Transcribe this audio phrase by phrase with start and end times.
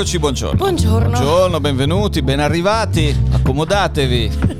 [0.00, 0.56] Eccoci, buongiorno.
[0.56, 1.10] Buongiorno.
[1.10, 3.14] Buongiorno, benvenuti, ben arrivati.
[3.32, 4.59] Accomodatevi.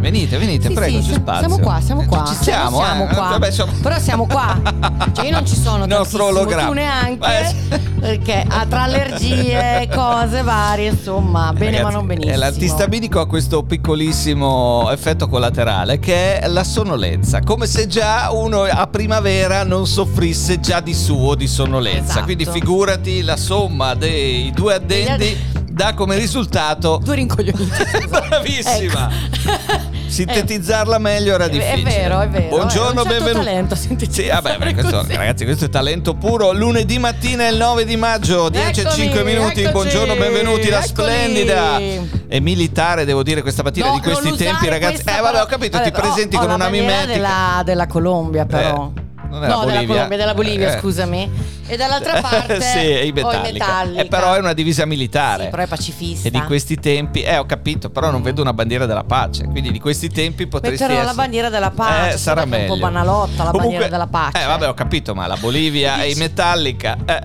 [0.00, 1.48] Venite, venite, Sì, prego, sì, c'è spazio.
[1.48, 2.24] Siamo qua, siamo qua.
[2.26, 3.14] Ci siamo, siamo eh.
[3.14, 3.28] qua.
[3.30, 4.56] Vabbè, siamo- Però siamo qua.
[5.12, 6.68] Cioè io non ci sono Il nostro ologramma.
[6.68, 7.40] tu neanche.
[7.40, 7.80] Eh, sì.
[7.98, 12.32] Perché ha tra allergie, cose varie, insomma, bene Ragazzi, ma non benissimo.
[12.32, 18.62] eh, L'antistaminico ha questo piccolissimo effetto collaterale che è la sonnolenza, come se già uno
[18.62, 22.10] a primavera non soffrisse già di suo di sonnolenza.
[22.12, 22.24] Esatto.
[22.24, 25.36] Quindi figurati la somma dei due addendi
[25.78, 27.70] dà come risultato Due rincoglioniti.
[28.10, 29.08] Bravissima.
[29.08, 29.96] Ecco.
[30.08, 31.90] Sintetizzarla meglio era È- è difficile.
[31.90, 33.44] vero, è vero, Buongiorno, è un certo benvenuti.
[33.44, 33.74] talento
[34.10, 36.52] Sì, vabbè, beh, questo, ragazzi, questo è talento puro.
[36.52, 39.60] Lunedì mattina il 9 di maggio, 10 e Eccomi, 5 minuti.
[39.60, 40.68] eccoci, Buongiorno, benvenuti.
[40.68, 40.88] La eccoli.
[40.88, 41.78] splendida
[42.26, 45.02] e militare, devo dire, questa mattina No, di questi tempi, ragazzi.
[45.06, 47.06] Eh, vabbè, ho capito, Vabbè, ti presenti ho con una mimetica.
[47.06, 48.90] Della, della Colombia, però.
[48.96, 49.84] Eh, non è no, della.
[49.84, 50.80] Colombia, della Bolivia, Eh.
[50.80, 51.30] scusami.
[51.68, 53.52] E dall'altra parte sì, è i metallica.
[53.52, 54.02] metallica.
[54.02, 55.44] Eh, però è una divisa militare.
[55.44, 56.28] Sì, però è pacifista.
[56.28, 59.44] E di questi tempi, eh, ho capito, però non vedo una bandiera della pace.
[59.44, 61.14] Quindi di questi tempi potresti Metterò essere.
[61.14, 62.14] la bandiera della pace.
[62.14, 62.72] Eh, sarà è meglio.
[62.72, 64.42] un po' banalotta la Comunque- bandiera della pace.
[64.42, 67.22] Eh, vabbè, ho capito, ma la Bolivia e i Metallica, eh,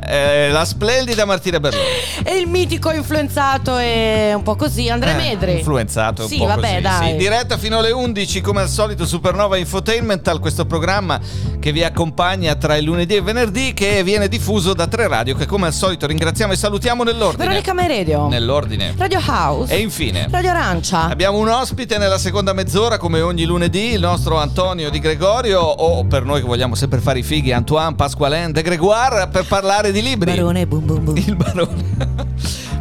[0.48, 1.86] eh, la splendida Martina Berloni.
[2.24, 5.54] E il mitico influenzato e un po' così, Andrea Eh, Medri.
[5.58, 6.82] Influenzato un Sì, po' vabbè, così.
[6.82, 7.10] dai.
[7.12, 11.20] Sì, diretta fino alle 11, come al solito, Supernova Infotainmental, questo programma
[11.60, 15.36] che vi accompagna tra il lunedì e il venerdì, che viene diffuso da tre radio,
[15.36, 17.44] che come al solito ringraziamo e salutiamo nell'ordine.
[17.44, 18.28] Veronica Mai Radio.
[18.28, 18.96] Nell'ordine.
[18.98, 19.72] Radio House.
[19.72, 20.28] E infine.
[20.32, 21.04] Radio Arancia.
[21.08, 26.04] Abbiamo un ospite nella seconda mezz'ora, come ogni lunedì, il nostro Antonio Di Gregorio, o
[26.06, 30.02] per noi che vogliamo sempre fare i fighi, Antoine Pasqualin de Gregoire, per parlare di
[30.02, 30.32] libri.
[30.32, 31.18] Barone, boom boom boom.
[31.18, 32.32] Il barone.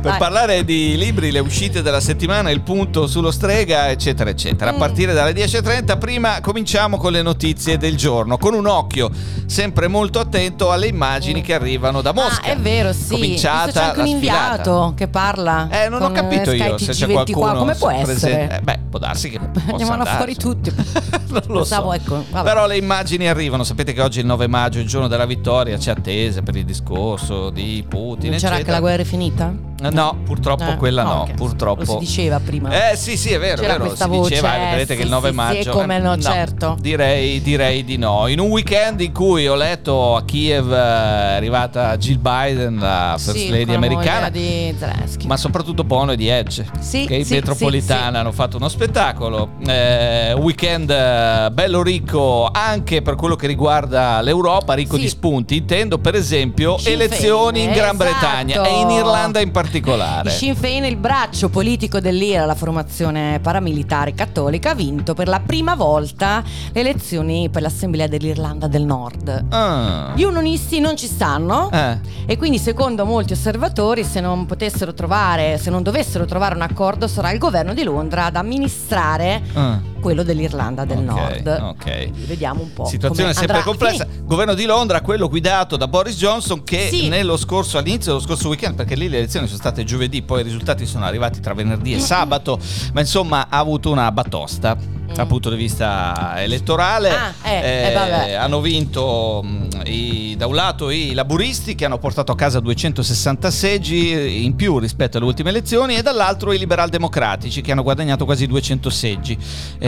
[0.02, 4.70] per parlare di libri, le uscite della settimana, il punto sullo strega, eccetera, eccetera.
[4.70, 4.78] A Mm.
[4.78, 9.10] partire dalle 10.30, prima cominciamo con le notizie del giorno, con un occhio
[9.46, 12.42] sempre molto attento alle immagini che arrivano da Mosca.
[12.48, 13.08] Ah, è vero, sì.
[13.10, 15.68] Cominciata Visto c'è anche un inviato che parla.
[15.70, 17.32] Eh, non ho capito io se c'è TG24.
[17.32, 18.56] qualcuno Come può essere?
[18.58, 19.38] Eh, beh, può darsi che
[19.70, 20.72] Andiamo fuori tutti.
[21.28, 21.96] non lo Pensavo, so.
[21.96, 22.48] ecco, vabbè.
[22.48, 23.62] Però le immagini arrivano.
[23.64, 25.76] Sapete che oggi è il 9 maggio, il giorno della vittoria.
[25.76, 28.30] C'è attesa per il discorso di Putin.
[28.30, 28.54] Non c'era eccetera.
[28.56, 29.70] anche la guerra è finita?
[29.84, 31.20] Eh, No, purtroppo Eh, quella no.
[31.22, 31.34] ok.
[31.34, 31.81] Purtroppo.
[31.84, 32.91] Lo si diceva prima.
[32.91, 33.94] Eh sì, sì, è vero, C'era vero.
[33.94, 35.70] si voce, diceva, eh, vedete che sì, il 9 sì, sì, maggio.
[35.70, 36.76] e come eh, no, certo.
[36.81, 38.26] Direi, direi di no.
[38.28, 43.15] In un weekend in cui ho letto a Kiev eh, è arrivata Jill Biden, la
[43.19, 44.28] first Sì, lady americana.
[44.28, 45.26] di Zelensky.
[45.26, 48.16] Ma soprattutto Bono e di Edge, Sì, che in sì, metropolitana sì, sì.
[48.16, 49.50] hanno fatto uno spettacolo.
[49.66, 55.03] Eh, weekend eh, bello ricco anche per quello che riguarda l'Europa, ricco Sì.
[55.03, 55.56] di spunti.
[55.56, 58.10] Intendo, per esempio, Sinn elezioni Féin, in Gran esatto.
[58.10, 60.31] Bretagna e in Irlanda in Il particolare.
[60.31, 65.75] Sinn Féin, il braccio politico dell'IRA, la formazione paramilitare cattolica, ha vinto per la prima
[65.75, 69.47] volta le elezioni per l'Assemblea dell'Irlanda del Nord.
[69.49, 70.12] Ah.
[70.15, 71.99] Gli unionisti non ci stanno Eh.
[72.27, 77.09] e quindi secondo molti osservatori se non potessero trovare, se non dovessero trovare un accordo
[77.09, 79.81] sarà il governo di Londra ad amministrare Ah.
[80.02, 81.46] Quello dell'Irlanda del Ok, Nord.
[81.62, 82.10] ok.
[82.26, 82.84] Vediamo un po'.
[82.86, 84.04] Situazione sempre complessa.
[84.04, 84.24] finire.
[84.24, 87.08] Governo di Londra, quello guidato da Boris Johnson, che Sì.
[87.08, 90.44] nello scorso, all'inizio dello scorso weekend, perché lì le elezioni sono state giovedì, poi i
[90.44, 92.58] risultati sono arrivati tra venerdì e sabato,
[92.92, 94.76] ma insomma ha avuto una batosta
[95.14, 97.10] dal punto di vista elettorale.
[97.10, 97.12] Mm.
[97.42, 98.32] Ah, eh, eh, vabbè.
[98.32, 103.50] hanno vinto mh, i- da un lato i laburisti che hanno portato a casa 260
[103.50, 108.24] seggi in più rispetto alle ultime elezioni e dall'altro i liberal democratici che hanno guadagnato
[108.24, 109.36] quasi 200 seggi.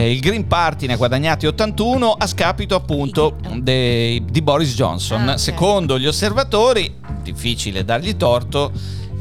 [0.05, 5.29] Eh, il Green Party ne ha guadagnati 81 a scapito appunto dei- di Boris Johnson.
[5.29, 5.41] Ah, ok.
[5.41, 8.71] Secondo gli osservatori, difficile dargli torto.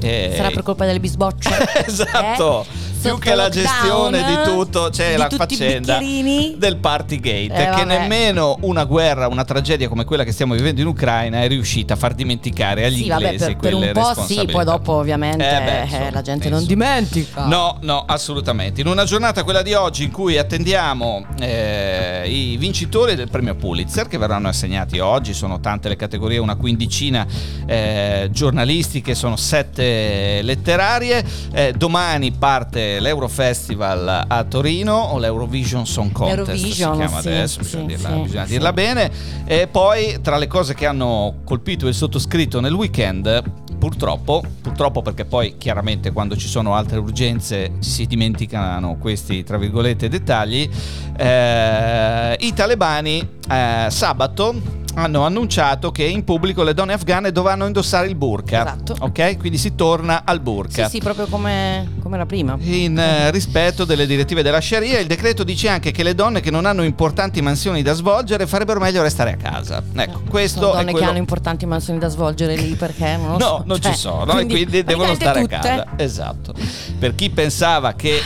[0.02, 1.50] eh, Sarà per colpa delle bisbocce?
[1.88, 2.64] esatto.
[2.64, 2.83] Eh?
[3.04, 7.86] Più che la gestione di tutto, c'è di la faccenda del Partygate, Eh, che vabbè.
[7.86, 11.98] nemmeno una guerra, una tragedia come quella che stiamo vivendo in Ucraina è riuscita a
[11.98, 15.44] far dimenticare agli Sì, vabbè, inglesi per, per quelle un po' sì, poi dopo ovviamente
[15.46, 16.56] Eh beh, eh, insomma, la gente insomma.
[16.58, 17.46] non dimentica.
[17.46, 18.82] No, no, assolutamente.
[18.82, 24.08] In una giornata, quella di oggi, in cui attendiamo eh, i vincitori del premio Pulitzer,
[24.08, 27.26] che verranno assegnati oggi, sono tante le categorie, una quindicina
[27.66, 31.24] eh, giornalistiche, sono sette letterarie.
[31.54, 37.64] Eh, domani parte l'Eurofestival a Torino, o l'Eurovision Song Contest, L'Eurovision, si chiama sì, adesso,
[37.64, 38.52] sì, bisogna, dirla, sì, bisogna sì.
[38.52, 39.12] dirla bene.
[39.46, 43.44] E poi, tra le cose che hanno colpito il sottoscritto nel weekend,
[43.78, 49.58] purtroppo, purtroppo purtroppo perché poi chiaramente quando ci sono altre urgenze si dimenticano questi tra
[49.58, 50.70] virgolette dettagli,
[51.16, 58.08] eh, i talebani eh, sabato hanno annunciato che in pubblico le donne afghane dovranno indossare
[58.08, 58.62] il burqa.
[58.62, 58.96] Esatto.
[59.00, 59.38] Ok?
[59.38, 60.86] Quindi si torna al burqa.
[60.86, 62.56] Sì, sì, proprio come, come la prima.
[62.62, 66.52] In eh, rispetto delle direttive della Sharia, il decreto dice anche che le donne che
[66.52, 69.82] non hanno importanti mansioni da svolgere farebbero meglio restare a casa.
[69.96, 71.00] Ecco, No, questo sono donne quello...
[71.00, 73.64] che hanno importanti mansioni da svolgere lì perché non lo No, so.
[73.66, 75.84] non Cioè, ci sono, e quindi devono stare a praticamente casa.
[75.90, 76.04] tutte.
[76.04, 76.54] Esatto.
[77.00, 78.20] Per chi pensava che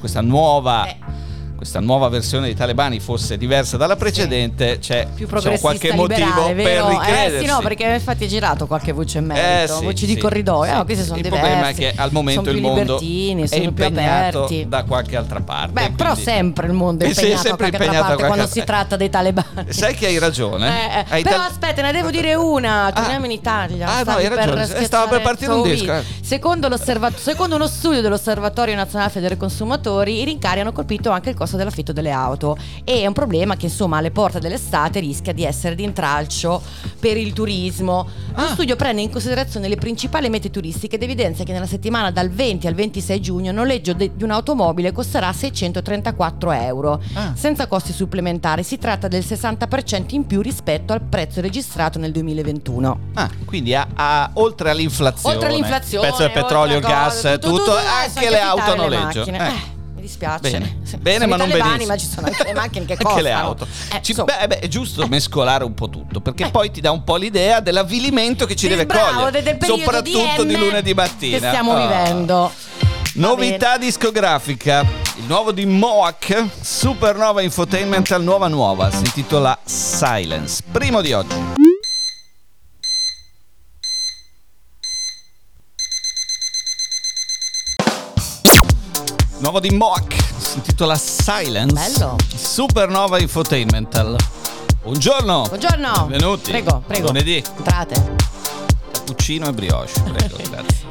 [0.00, 0.96] questa nuova, Eh.
[1.58, 6.54] Questa nuova versione dei talebani fosse diversa dalla precedente, c'è più qualche liberale, motivo per
[6.54, 6.88] vero?
[6.88, 7.34] ricredersi.
[7.34, 10.12] Eh sì, no, perché infatti è girato qualche voce in merito, Eh, sì, voci di
[10.12, 10.76] sì, corridoio, sì.
[10.76, 11.44] no, questi sono il diversi.
[11.44, 15.72] problema è che al momento il mondo è impegnato da qualche altra parte.
[15.72, 18.02] Beh, però quindi- sempre il mondo è Eh sì, è impegnato da qualche altra impegnato
[18.02, 19.46] da parte quando si tratta dei talebani.
[19.72, 20.68] Sai che hai ragione?
[20.68, 22.92] Eh, eh, Hai Però tal- aspetta, ne devo dire una.
[22.94, 23.88] Torniamo in Italia.
[23.88, 24.64] Ah, no, hai ragione.
[24.64, 26.02] per Eh, stava per partire un disco, eh.
[26.22, 31.92] Secondo, uno studio dell'Osservatorio Nazionale Federe Consumatori, i rincari hanno colpito anche il costo dell'affitto
[31.92, 32.56] delle auto.
[32.84, 36.60] E è un problema che, insomma, alle porte dell'estate rischia di essere di intralcio
[36.98, 38.06] per il turismo.
[38.34, 38.48] Lo Ah.
[38.48, 42.66] studio prende in considerazione le principali mete turistiche ed evidenzia che nella settimana dal 20
[42.66, 47.32] al 26 giugno il noleggio de- di un'automobile costerà 634 euro Ah.
[47.34, 48.62] senza costi supplementari.
[48.62, 52.98] Si tratta del 60% in più rispetto al prezzo registrato nel 2021.
[53.14, 57.38] Ah, quindi ha, ha- oltre all'inflazione, Oltre all'inflazione, il prezzo del petrolio, a gas, cose,
[57.38, 58.96] tutto, eh, anche sono le anche auto a affittare le
[60.08, 60.24] Eh.
[60.24, 60.50] Eh, dispiace.
[60.50, 61.86] Bene, bene ma non benissimo.
[61.86, 63.22] ma ci sono anche le macchine che Anche costano.
[63.22, 63.66] le auto.
[63.92, 67.04] Eh, Ci- beh, beh, è giusto mescolare un po' tutto, perché poi ti dà un
[67.04, 71.38] po' l'idea dell'avvilimento che ci Sì, deve bravo, cogliere, del soprattutto di, M lunedì mattina.
[71.38, 71.80] Che stiamo Ah.
[71.80, 72.52] vivendo.
[73.14, 74.80] Novità discografica,
[75.16, 81.34] il nuovo di Moak, Supernova Infotainment al nuova nuova, si intitola Silence, primo di oggi.
[89.50, 91.72] Nuovo di Moak, si intitola Silence.
[91.72, 92.18] Bello.
[92.36, 94.14] Supernova Infotainmental.
[94.82, 95.46] Buongiorno.
[95.48, 96.06] Buongiorno.
[96.06, 96.50] Benvenuti.
[96.50, 97.06] Prego, prego.
[97.06, 97.42] Lunedì.
[97.56, 98.16] Entrate.
[98.92, 100.86] Cappuccino e brioche, prego, grazie.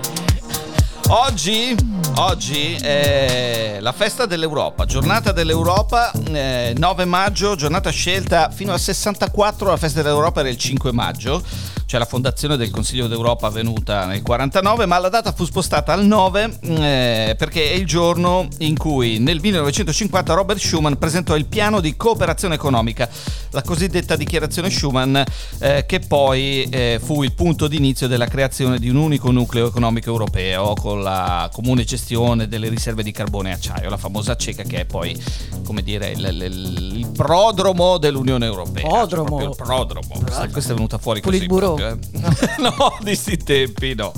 [1.09, 1.75] Oggi,
[2.15, 9.69] oggi è la festa dell'Europa, giornata dell'Europa, eh, 9 maggio, giornata scelta fino al 64,
[9.69, 11.43] la festa dell'Europa era il 5 maggio,
[11.87, 16.05] cioè la fondazione del Consiglio d'Europa avvenuta nel 49, ma la data fu spostata al
[16.05, 21.79] 9 eh, perché è il giorno in cui nel 1950 Robert Schuman presentò il piano
[21.79, 23.07] di cooperazione economica,
[23.51, 25.23] la cosiddetta dichiarazione Schuman,
[25.59, 30.09] eh, che poi eh, fu il punto d'inizio della creazione di un unico nucleo economico
[30.09, 34.81] europeo con la comune gestione delle riserve di carbone e acciaio, la famosa CECA che
[34.81, 35.17] è poi,
[35.65, 38.85] come dire, il, il- il prodromo dell'Unione Europea.
[38.85, 39.39] Prodromo.
[39.39, 40.19] Cioè, il prodromo.
[40.19, 41.37] Questa, questa è venuta fuori così.
[41.37, 41.75] Politburo.
[41.79, 41.97] Eh.
[42.59, 44.13] no, di sti tempi no.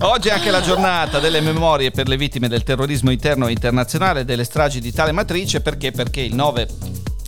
[0.00, 4.24] Oggi è anche la giornata delle memorie per le vittime del terrorismo interno e internazionale
[4.24, 5.90] delle stragi di tale matrice perché?
[5.90, 6.68] Perché il 9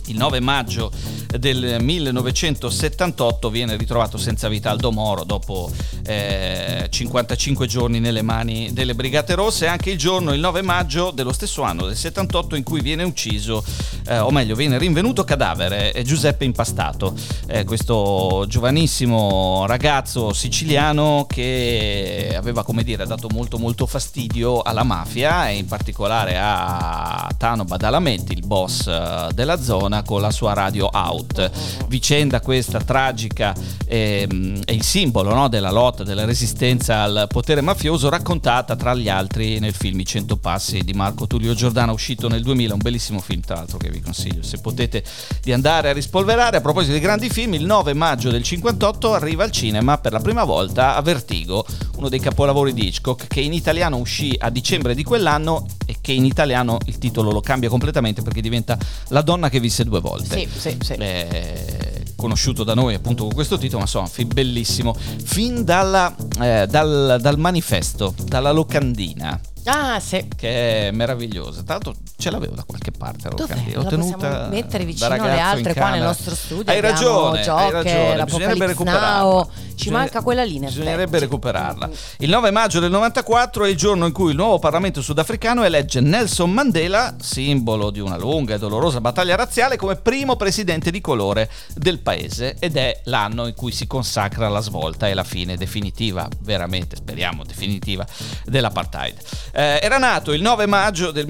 [0.09, 0.91] il 9 maggio
[1.37, 5.69] del 1978 viene ritrovato senza vita Aldo Moro dopo
[6.05, 11.31] eh, 55 giorni nelle mani delle Brigate Rosse, anche il giorno, il 9 maggio dello
[11.31, 13.63] stesso anno, del 78, in cui viene ucciso,
[14.07, 17.13] eh, o meglio, viene rinvenuto cadavere eh, Giuseppe Impastato,
[17.47, 25.49] eh, questo giovanissimo ragazzo siciliano che aveva, come dire, dato molto molto fastidio alla mafia
[25.49, 30.87] e in particolare a Tano Badalamenti, il boss eh, della zona, con la sua radio
[31.19, 31.51] out.
[31.87, 33.53] Vicenda questa tragica
[33.85, 39.09] ehm, è il simbolo no, della lotta, della resistenza al potere mafioso, raccontata tra gli
[39.09, 43.19] altri nel film I Cento Passi di Marco Tullio Giordano, uscito nel 2000, un bellissimo
[43.19, 45.03] film tra l'altro che vi consiglio se potete
[45.41, 46.57] di andare a rispolverare.
[46.57, 50.19] A proposito di grandi film, il 9 maggio del 58 arriva al cinema per la
[50.19, 51.65] prima volta a Vertigo,
[51.97, 55.65] uno dei capolavori di Hitchcock, che in italiano uscì a dicembre di quell'anno
[56.09, 58.75] che in italiano il titolo lo cambia completamente perché diventa
[59.09, 60.39] La donna che visse due volte.
[60.39, 60.93] Sì, sì, sì.
[60.93, 66.65] Eh, conosciuto da noi appunto con questo titolo, ma insomma, film bellissimo, fin dalla, eh,
[66.67, 69.39] dal, dal manifesto, dalla locandina.
[69.65, 70.25] Ah, sì.
[70.35, 71.63] Che è meravigliosa.
[71.67, 73.35] L'altro ce l'avevo da qualche parte la.
[73.37, 76.71] L'ho La tenuta possiamo mettere vicino alle in altre qua nel nostro studio.
[76.71, 78.23] Hai ragione, hai Joker, ragione.
[78.25, 79.23] Bisognerebbe recuperarla.
[79.23, 79.49] Now.
[79.79, 81.19] Ci Bisogna- manca quella in Bisognerebbe effetti.
[81.23, 81.89] recuperarla.
[82.17, 86.01] Il 9 maggio del 94 è il giorno in cui il nuovo Parlamento sudafricano elegge
[86.01, 91.49] Nelson Mandela, simbolo di una lunga e dolorosa battaglia razziale, come primo presidente di colore
[91.73, 96.27] del paese ed è l'anno in cui si consacra la svolta e la fine definitiva,
[96.41, 98.05] veramente speriamo definitiva,
[98.43, 99.17] dell'apartheid.
[99.53, 101.27] Eh, era nato il 9 maggio del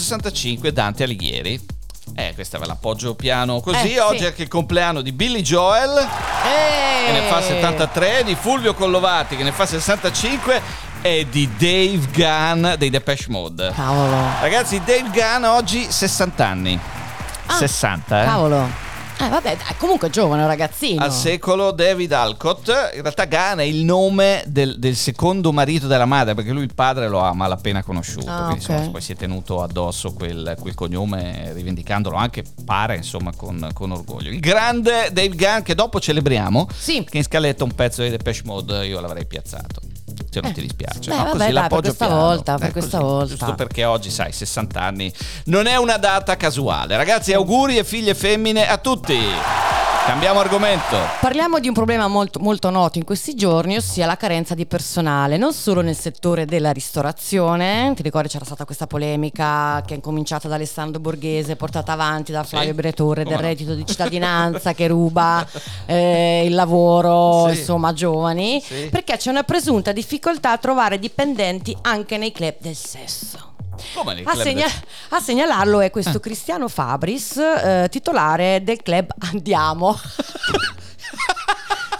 [0.00, 1.74] 1265 Dante Alighieri.
[2.14, 3.94] Eh, questa ve l'appoggio piano così.
[3.94, 4.24] Eh, Oggi sì.
[4.24, 7.06] è anche il compleanno di Billy Joel Eh.
[7.06, 10.60] che ne fa 73, di Fulvio Collovati che ne fa 65,
[11.02, 13.72] è di Dave Gunn dei Depeche Mode.
[13.74, 14.16] Cavolo.
[14.40, 16.78] Ragazzi, Dave Gunn oggi 60 anni.
[17.46, 18.24] Ah, 60, eh?
[18.24, 18.68] Cavolo.
[19.18, 21.02] Eh, vabbè, dai, comunque giovane ragazzino.
[21.02, 26.04] Al secolo David Alcott, in realtà Gunn è il nome del, del secondo marito della
[26.04, 28.68] madre, perché lui il padre lo ha malapena conosciuto, Ah, quindi ok.
[28.70, 33.90] insomma, poi si è tenuto addosso quel, quel cognome, rivendicandolo anche, pare, insomma, con, con
[33.92, 34.30] orgoglio.
[34.30, 37.02] Il grande Dave Gunn, che dopo celebriamo, Sì.
[37.08, 39.80] che in scaletta un pezzo di Depeche Mode io l'avrei piazzato.
[40.36, 40.54] Se non Eh.
[40.54, 41.16] ti dispiace, Beh, no?
[41.16, 42.20] vabbè, così dai, per l'appoggio questa piano.
[42.20, 43.34] volta, per Eh, questa così, volta.
[43.36, 45.12] Giusto perché oggi, sai, 60 anni
[45.46, 46.94] non è una data casuale.
[46.96, 49.16] Ragazzi, auguri e figlie femmine a tutti.
[50.06, 50.96] Cambiamo argomento.
[51.20, 55.36] Parliamo di un problema molto, molto noto in questi giorni, ossia la carenza di personale,
[55.36, 57.92] non solo nel settore della ristorazione.
[57.96, 62.44] Ti ricordi c'era stata questa polemica che è incominciata da Alessandro Borghese, portata avanti da
[62.44, 63.48] Flavio Bretore come del no.
[63.50, 65.44] reddito di cittadinanza che ruba
[65.86, 67.58] eh, il lavoro, Sì.
[67.58, 68.88] insomma, giovani, Sì.
[68.88, 73.54] perché c'è una presunta difficoltà a trovare dipendenti anche nei club del sesso.
[74.24, 74.66] A, segna-
[75.10, 79.98] a segnalarlo è questo Cristiano Fabris, eh, titolare del club Andiamo.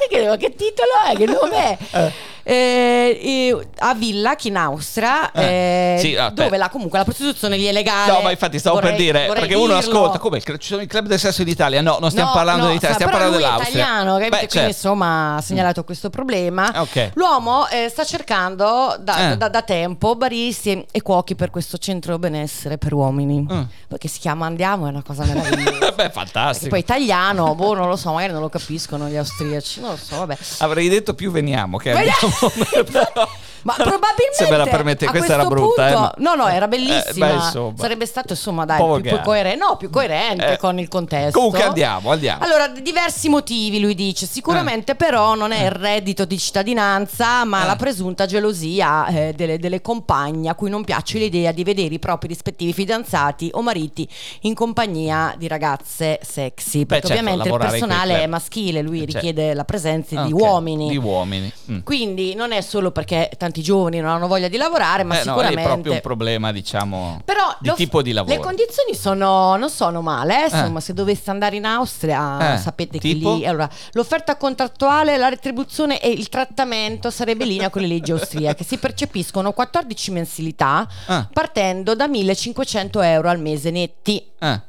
[0.08, 1.16] Che, che titolo è?
[1.16, 1.78] Che nome è?
[1.90, 2.12] Eh,
[2.48, 6.44] eh, a Villach in Austria, Eh, eh, sì, aspetta.
[6.44, 8.12] dove la, comunque la prostituzione lì è legale.
[8.12, 9.78] No, ma infatti stavo Vorrei- per dire, perché uno dirlo.
[9.78, 11.80] ascolta, come ci sono i club del sesso in Italia?
[11.82, 13.82] No, non stiamo No, parlando no, dell'Italia, stiamo parlando lui è dell'Austria.
[13.84, 14.28] italiano, capito?
[14.30, 14.68] Beh, Quindi certo.
[14.70, 16.72] insomma ha segnalato questo problema.
[16.76, 17.10] Ok.
[17.14, 19.36] L'uomo eh, sta cercando da, Eh.
[19.36, 23.46] da- da tempo baristi e cuochi per questo centro benessere per uomini.
[23.50, 23.62] Mm.
[23.88, 25.78] Perché si chiama Andiamo, è una cosa meravigliosa.
[25.90, 26.68] Beh, Perché fantastico.
[26.70, 30.18] poi italiano, boh, non lo so, magari non lo capiscono gli austriaci, non lo so,
[30.18, 30.36] vabbè.
[30.58, 32.10] Avrei detto più veniamo che Vedi-
[32.42, 35.88] 我没 Ma probabilmente Se me la permette, questa era brutta.
[35.88, 37.26] eh, punto- ma- No, no, era Eh, bellissima.
[37.26, 37.74] beh, insomma.
[37.78, 41.32] Sarebbe stato insomma, dai, più, più coerente, no, più coerente Eh, con il contesto.
[41.38, 42.44] Comunque andiamo, andiamo.
[42.44, 44.26] Allora, diversi motivi lui dice.
[44.26, 47.66] Sicuramente, però, non è il reddito di cittadinanza, ma Eh.
[47.66, 51.98] la presunta gelosia eh, delle, delle compagne a cui non piace l'idea di vedere i
[51.98, 54.06] propri rispettivi fidanzati o mariti
[54.42, 56.84] in compagnia di ragazze sexy.
[56.86, 59.14] Perché certo, ovviamente il personale è maschile, lui Eh, certo.
[59.18, 60.88] richiede la presenza di Ok, uomini.
[60.90, 61.52] Di uomini.
[61.70, 61.78] Mm.
[61.80, 65.22] Quindi non è solo perché tanti giovani non hanno voglia di lavorare, ma Eh, no,
[65.32, 65.60] sicuramente.
[65.60, 68.34] è proprio un problema, diciamo, Però di tipo di lavoro.
[68.34, 72.98] Le condizioni sono, non sono male, eh, insomma, se doveste andare in Austria Eh, sapete
[72.98, 73.32] tipo?
[73.32, 77.88] che lì allora, l'offerta contrattuale, la retribuzione e il trattamento sarebbe in linea con le
[77.88, 78.64] leggi austriache.
[78.64, 81.28] Si percepiscono 14 mensilità Ah.
[81.32, 84.24] partendo da 1500 euro al mese netti.
[84.38, 84.60] Eh.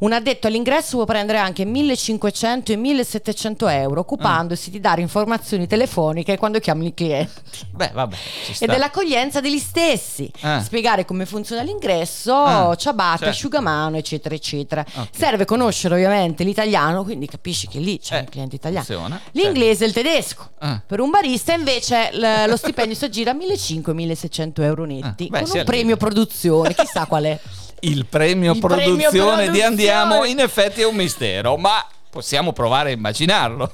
[0.00, 6.36] Un addetto all'ingresso può prendere anche 1500 e 1700 euro occupandosi di dare informazioni telefoniche
[6.36, 7.32] quando chiamano i clienti
[7.70, 8.16] Beh, vabbè.
[8.58, 10.60] E dell'accoglienza degli stessi, Ah.
[10.62, 13.32] spiegare come funziona l'ingresso, Ah, ciabatte, certo.
[13.34, 14.84] asciugamano, eccetera, eccetera.
[14.94, 15.08] Ok.
[15.16, 18.84] Serve conoscere ovviamente l'italiano, quindi capisci che lì c'è Eh, un cliente italiano.
[18.84, 20.50] funziona, L'inglese e il tedesco.
[20.60, 20.80] Ah.
[20.86, 25.42] Per un barista invece l- lo stipendio si aggira a 1500-1600 euro netti, Ah, beh,
[25.44, 27.38] con un premio produzione, chissà qual è.
[27.80, 29.62] Il premio Il produzione premio di produzione.
[29.62, 33.70] Andiamo in effetti è un mistero, ma possiamo provare a immaginarlo.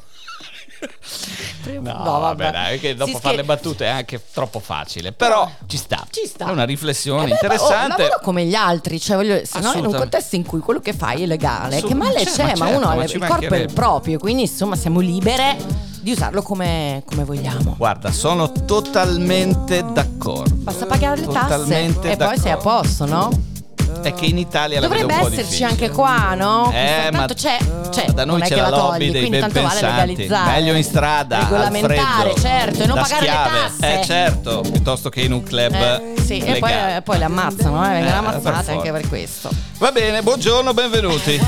[1.80, 5.52] No, vabbè, dai, che dopo fare le battute è anche troppo facile, però No.
[5.66, 6.06] ci sta.
[6.10, 6.46] Ci sta.
[6.46, 7.94] È una riflessione Eh beh, interessante.
[7.94, 10.80] Oh, lavoro come gli altri, cioè voglio, se no in un contesto in cui quello
[10.80, 13.54] che fai è legale, che male cioè, c'è, ma certo, uno ha ma il corpo
[13.54, 15.56] è il proprio, quindi insomma siamo libere
[16.00, 17.74] di usarlo come, come vogliamo.
[17.76, 20.54] Guarda, sono totalmente d'accordo.
[20.54, 23.30] Basta pagare le tasse Totalmente e poi sei a posto, no?
[24.02, 25.68] È che in Italia la vedo Dovrebbe esserci difficile.
[25.68, 26.70] anche qua, no?
[26.72, 27.58] Eh, Tanto ma c'è,
[27.90, 30.06] c'è, da noi c'è la la lobby togli, dei quindi tanto vale benpensanti.
[30.16, 30.50] legalizzare.
[30.60, 33.50] Meglio in strada, regolamentare, freddo, certo, e non da pagare schiave.
[33.50, 34.00] le tasse.
[34.00, 37.02] Eh certo, piuttosto che in un club Eh, sì, e poi, legale.
[37.02, 38.92] poi le ammazzano, eh, vengono Eh, per ammazzate anche forza.
[38.92, 39.50] per questo.
[39.78, 41.40] Va bene, buongiorno, benvenuti.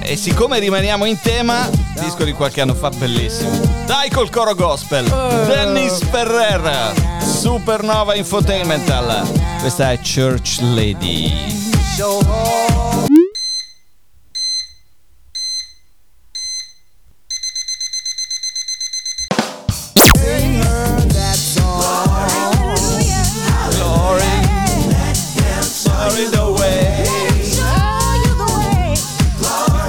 [0.00, 1.68] e siccome rimaniamo in tema,
[2.00, 3.50] disco di qualche anno fa bellissimo.
[3.86, 5.04] Dai col coro gospel.
[5.46, 9.22] Dennis Ferrer, Supernova Infotainmental.
[9.60, 11.25] Questa è Church Lady.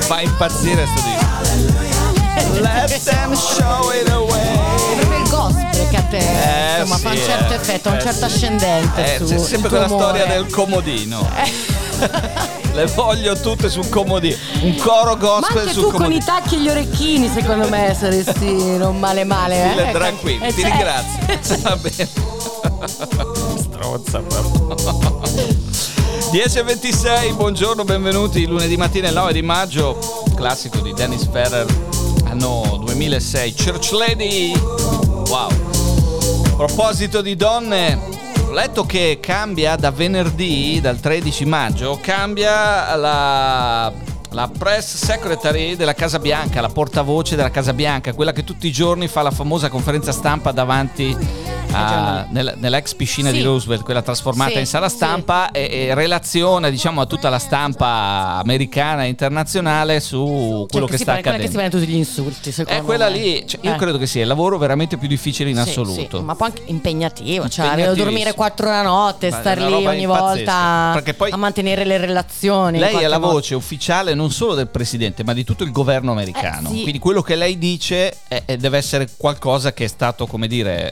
[0.08, 2.62] Fa impazzire sto disco.
[2.62, 4.37] Let them show it away.
[6.17, 7.55] È proprio il gospel che a te Eh, insomma, fa un sì, certo eh.
[7.55, 8.33] effetto, ha un Eh, certo sì.
[8.36, 10.41] ascendente Eh, su, c'è sempre quella storia umore.
[10.41, 11.29] del comodino.
[12.77, 14.36] Le voglio tutte sul comodino.
[14.62, 16.19] Un coro Ma gospel anche sul tu con comodino.
[16.21, 19.88] i tacchi e gli orecchini, secondo me, saresti non male male.
[19.88, 19.91] Eh?
[19.91, 21.57] drag queen, Eh, ti cioè- ringrazio.
[21.63, 22.09] Va bene.
[23.57, 24.75] Strozza proprio.
[26.31, 28.45] 10.26, buongiorno, benvenuti.
[28.45, 29.97] Lunedì mattina il 9 di maggio,
[30.36, 31.65] classico di Dennis Ferrer,
[32.25, 33.55] anno 2006.
[33.55, 34.53] Church Lady.
[35.29, 35.50] Wow.
[36.57, 37.99] Proposito di donne,
[38.47, 43.93] ho letto che cambia da venerdì, dal 13 maggio, cambia la,
[44.31, 48.71] la press secretary della Casa Bianca, la portavoce della Casa Bianca, quella che tutti i
[48.71, 51.15] giorni fa la famosa conferenza stampa davanti
[51.71, 53.38] a, nel, nell'ex piscina Sì.
[53.38, 54.95] di Roosevelt, quella trasformata Sì, in sala sì.
[54.95, 60.91] stampa e, e relaziona diciamo a tutta la stampa americana e internazionale su quello Cioè,
[60.91, 61.57] che si sta quella che si accadendo.
[61.57, 63.17] prende tutti gli insulti, secondo È quella me.
[63.17, 63.77] lì, cioè, io Eh.
[63.77, 66.17] credo che sia il lavoro veramente più difficile in Sì, assoluto.
[66.17, 71.01] sì, ma poi anche impegnativo, cioè dormire quattro la notte, Ma star lì ogni volta
[71.15, 72.79] poi- a mantenere le relazioni.
[72.79, 76.69] Lei è la voce ufficiale non solo del presidente, ma di tutto il governo americano.
[76.69, 76.81] Eh, sì.
[76.81, 80.91] Quindi quello che lei dice è- è- deve essere qualcosa che è stato, come dire,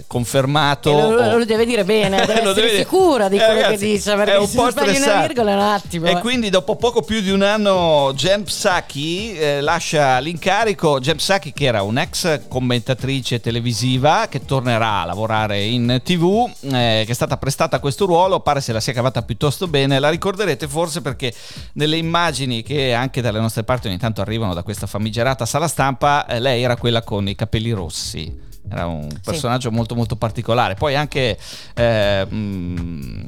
[0.00, 0.90] eh, confermato.
[0.92, 3.92] Lo, o- lo deve dire bene, deve essere dire- sicura di Eh, quello ragazzi, che
[3.92, 6.06] dice, è perché un se po' sbagli una virgola è un attimo.
[6.06, 6.18] E eh.
[6.18, 11.00] quindi dopo poco più di un anno Jen Psaki eh, lascia l'incarico.
[11.00, 17.10] Jen Psaki che era un'ex commentatrice televisiva che tornerà a lavorare in tv, eh, che
[17.10, 19.98] è stata prestata a questo ruolo, pare se la sia cavata piuttosto bene.
[19.98, 21.32] La ricorderete forse perché
[21.74, 26.26] nelle immagini che anche dalle nostre parti ogni tanto arrivano da questa famigerata sala stampa,
[26.26, 28.48] eh, lei era quella con i capelli rossi.
[28.70, 31.36] Era un personaggio molto molto particolare, poi anche
[31.74, 33.22] eh, mm,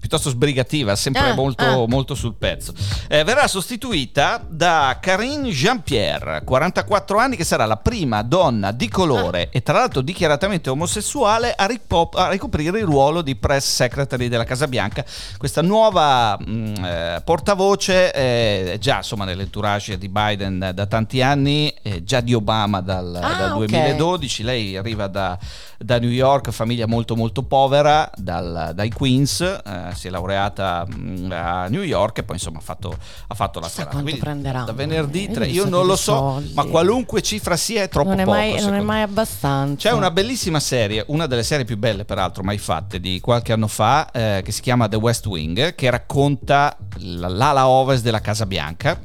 [0.00, 1.88] piuttosto sbrigativa, sempre Ah, molto, ah.
[1.88, 2.72] molto sul pezzo.
[3.08, 9.48] Eh, verrà sostituita da Karine Jean-Pierre, 44 anni, che sarà la prima donna di colore
[9.50, 14.44] e tra l'altro dichiaratamente omosessuale a, ripo- a ricoprire il ruolo di press secretary della
[14.44, 15.04] Casa Bianca.
[15.38, 22.04] Questa nuova mm, eh, portavoce eh, già insomma nell'entourage di Biden da tanti anni, eh,
[22.04, 23.56] già di Obama dal, Ah, dal ok.
[23.66, 24.42] 2012.
[24.42, 25.38] Lei arriva da,
[25.78, 31.30] da New York, famiglia molto molto povera, dal- dai Queens, eh, si è laureata mm,
[31.32, 34.62] a New York e poi insomma ha fatto, ha fatto la quanto Quindi prenderà.
[34.62, 36.52] Da venerdì Io tre, non io non lo so, soldi.
[36.54, 38.36] ma qualunque cifra sia è troppo non è, poco.
[38.36, 39.88] mai, non è mai abbastanza.
[39.88, 43.68] c'è una bellissima serie, una delle serie più belle peraltro mai fatte di qualche anno
[43.68, 49.00] fa, eh, che si chiama The West Wing, che racconta l'ala ovest della Casa Bianca,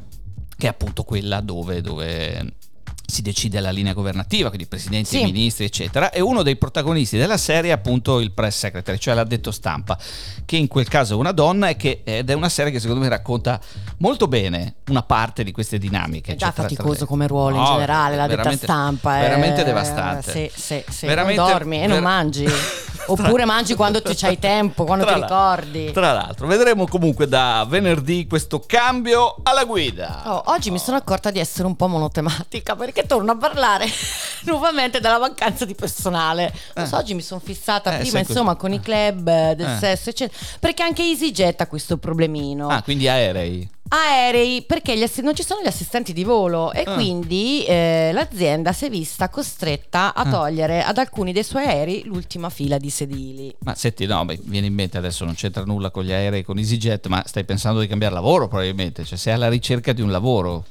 [0.57, 2.53] che è appunto quella dove, dove
[3.09, 5.23] si decide la linea governativa, quindi presidenti, Sì.
[5.23, 6.11] ministri, eccetera.
[6.11, 9.97] E uno dei protagonisti della serie è appunto il press secretary, cioè l'addetto stampa,
[10.45, 13.01] che in quel caso è una donna e che, ed è una serie che secondo
[13.01, 13.59] me racconta
[13.97, 16.33] molto bene una parte di queste dinamiche.
[16.33, 19.17] È già cioè, tra faticoso come ruolo in No, generale, la detta veramente- stampa.
[19.17, 19.21] È...
[19.21, 20.31] Veramente devastante.
[20.31, 21.05] Sì, sì, sì.
[21.05, 22.45] Veramente- non dormi e non ver- mangi.
[23.11, 25.91] Oppure mangi quando ti c'hai tempo, quando Tra ti ricordi.
[25.91, 30.21] Tra l'altro, vedremo comunque da venerdì questo cambio alla guida.
[30.25, 33.85] Oh, oggi mi sono accorta di essere un po' monotematica perché torno a parlare
[34.45, 36.53] nuovamente della mancanza di personale.
[36.75, 38.31] Non so, oggi mi sono fissata Eh, prima così.
[38.31, 39.77] insomma con i club eh, del Eh.
[39.79, 42.67] sesso eccetera perché anche EasyJet ha questo problemino.
[42.67, 43.69] Ah, quindi aerei.
[43.91, 46.93] Aerei perché gli assi- non ci sono gli assistenti di volo e Ah.
[46.93, 50.29] quindi eh, l'azienda si è vista costretta a Ah.
[50.29, 53.53] togliere ad alcuni dei suoi aerei l'ultima fila di sedili.
[53.59, 56.57] Ma senti, no, beh, viene in mente adesso non c'entra nulla con gli aerei, con
[56.59, 60.65] EasyJet, ma stai pensando di cambiare lavoro probabilmente, cioè sei alla ricerca di un lavoro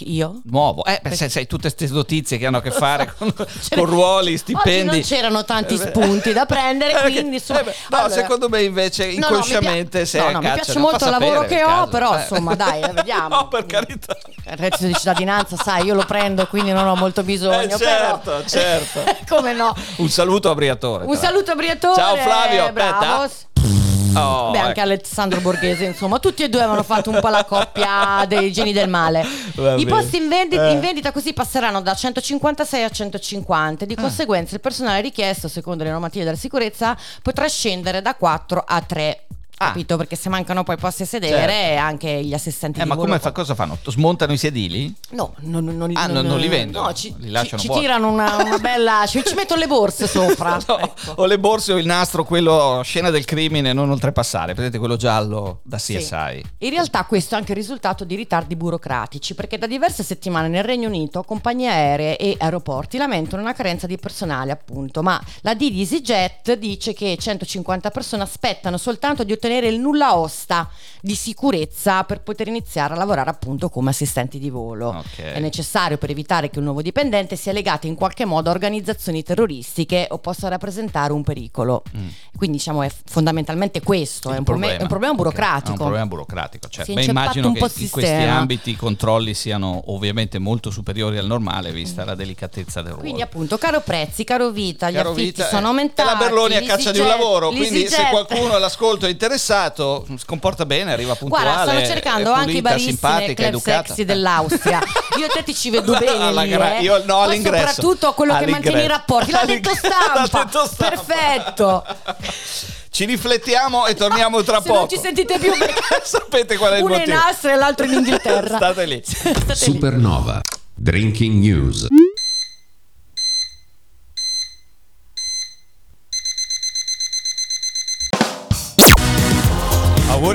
[0.00, 0.40] Io?
[0.46, 0.84] nuovo.
[0.84, 4.28] Eh, beh, sai, tutte queste notizie che hanno a che fare con, C'era- con ruoli,
[4.32, 4.84] Oggi stipendi.
[4.84, 8.48] non c'erano tanti Eh, spunti da prendere, Eh, quindi insomma, eh, beh, no, allora- secondo
[8.48, 11.04] me invece No, no, mi inconsciamente sei no, a no, mi caccia, piace no, molto
[11.04, 12.20] il lavoro che ho, però Eh.
[12.20, 13.28] insomma, dai, vediamo.
[13.36, 14.16] no, per carità.
[14.46, 17.74] Il reddito di cittadinanza, sai, io lo prendo, quindi non ho molto bisogno.
[17.74, 19.04] Eh, certo, però- certo.
[19.28, 19.74] Come no?
[19.96, 21.04] Un saluto a Briatore.
[21.04, 21.94] Un saluto a Briatore.
[21.94, 23.22] Ciao Flavio, bravo.
[23.22, 23.89] aspetta.
[24.16, 24.80] Oh, Beh, anche ecco.
[24.80, 28.88] Alessandro Borghese, insomma, tutti e due avevano fatto un po' la coppia dei geni del
[28.88, 29.24] male.
[29.54, 29.90] Va I bene.
[30.00, 30.72] posti in vendita, Eh.
[30.72, 33.84] in vendita così passeranno da 156 a 150.
[33.84, 38.80] Di conseguenza, il personale richiesto, secondo le normative della sicurezza, potrà scendere da 4 a
[38.80, 39.24] 3.
[39.62, 39.66] Ah.
[39.66, 39.98] Capito?
[39.98, 41.82] Perché se mancano poi posti a sedere, Certo.
[41.84, 43.76] anche gli assistenti Eh, ma come fa, cosa fanno?
[43.84, 44.90] Smontano i sedili?
[45.10, 46.86] No, non, non, Ah, non- non li vendono?
[46.86, 49.04] No, ci, Li ci- ci tirano una, una bella.
[49.06, 50.58] ci, ci mettono le borse sopra.
[50.66, 51.12] No, ecco.
[51.16, 54.54] O le borse o il nastro, quello scena del crimine, non oltrepassare.
[54.54, 56.00] Vedete quello giallo da CSI.
[56.00, 56.44] Sì.
[56.58, 60.64] In realtà questo è anche il risultato di ritardi burocratici, perché da diverse settimane nel
[60.64, 65.70] Regno Unito compagnie aeree e aeroporti lamentano una carenza di personale, appunto, ma la D
[65.70, 70.68] di EasyJet dice che 150 persone aspettano soltanto di ottenere il nulla osta
[71.00, 74.88] di sicurezza per poter iniziare a lavorare appunto come assistenti di volo.
[74.88, 75.20] Ok.
[75.20, 79.22] È necessario per evitare che un nuovo dipendente sia legato in qualche modo a organizzazioni
[79.22, 81.82] terroristiche o possa rappresentare un pericolo.
[81.96, 82.08] Mm.
[82.36, 85.68] Quindi diciamo è fondamentalmente questo, è un, problema, è un problema burocratico.
[85.68, 86.68] È un problema burocratico.
[86.68, 86.92] Certo.
[86.92, 88.36] Si è Beh, immagino che in il questi sistema.
[88.36, 93.02] ambiti i controlli siano ovviamente molto superiori al normale, vista la delicatezza del ruolo.
[93.02, 96.08] Quindi appunto caro prezzi, caro vita, gli Caro affitti vita, sono aumentati.
[96.08, 100.26] E la Berloni a caccia di un lavoro, quindi se qualcuno all'ascolto è Sato si
[100.26, 101.44] comporta bene, arriva puntuale.
[101.44, 103.86] Guarda, stanno cercando è anche i pulita, baristi nel simpatica, club educata.
[103.86, 104.80] sexy dell'Austria.
[105.18, 106.82] Io e te ti ci vedo bene Alla lì, gra- eh.
[106.82, 107.66] io no, Ma all'ingresso.
[107.74, 108.96] soprattutto quello che mantiene i All'ingresso.
[108.98, 109.30] rapporti.
[109.32, 110.44] L'ha detto L'ha stampa.
[110.44, 111.02] detto stampa.
[111.04, 111.84] Perfetto.
[112.92, 114.78] Ci riflettiamo e torniamo tra Se poco.
[114.80, 117.26] non ci sentite più perché Sapete qual è il uno è in motivo?
[117.28, 118.56] Austria e l'altro in Inghilterra.
[118.56, 119.00] State lì.
[119.04, 119.54] State lì.
[119.54, 120.40] Supernova.
[120.74, 121.86] Drinking News.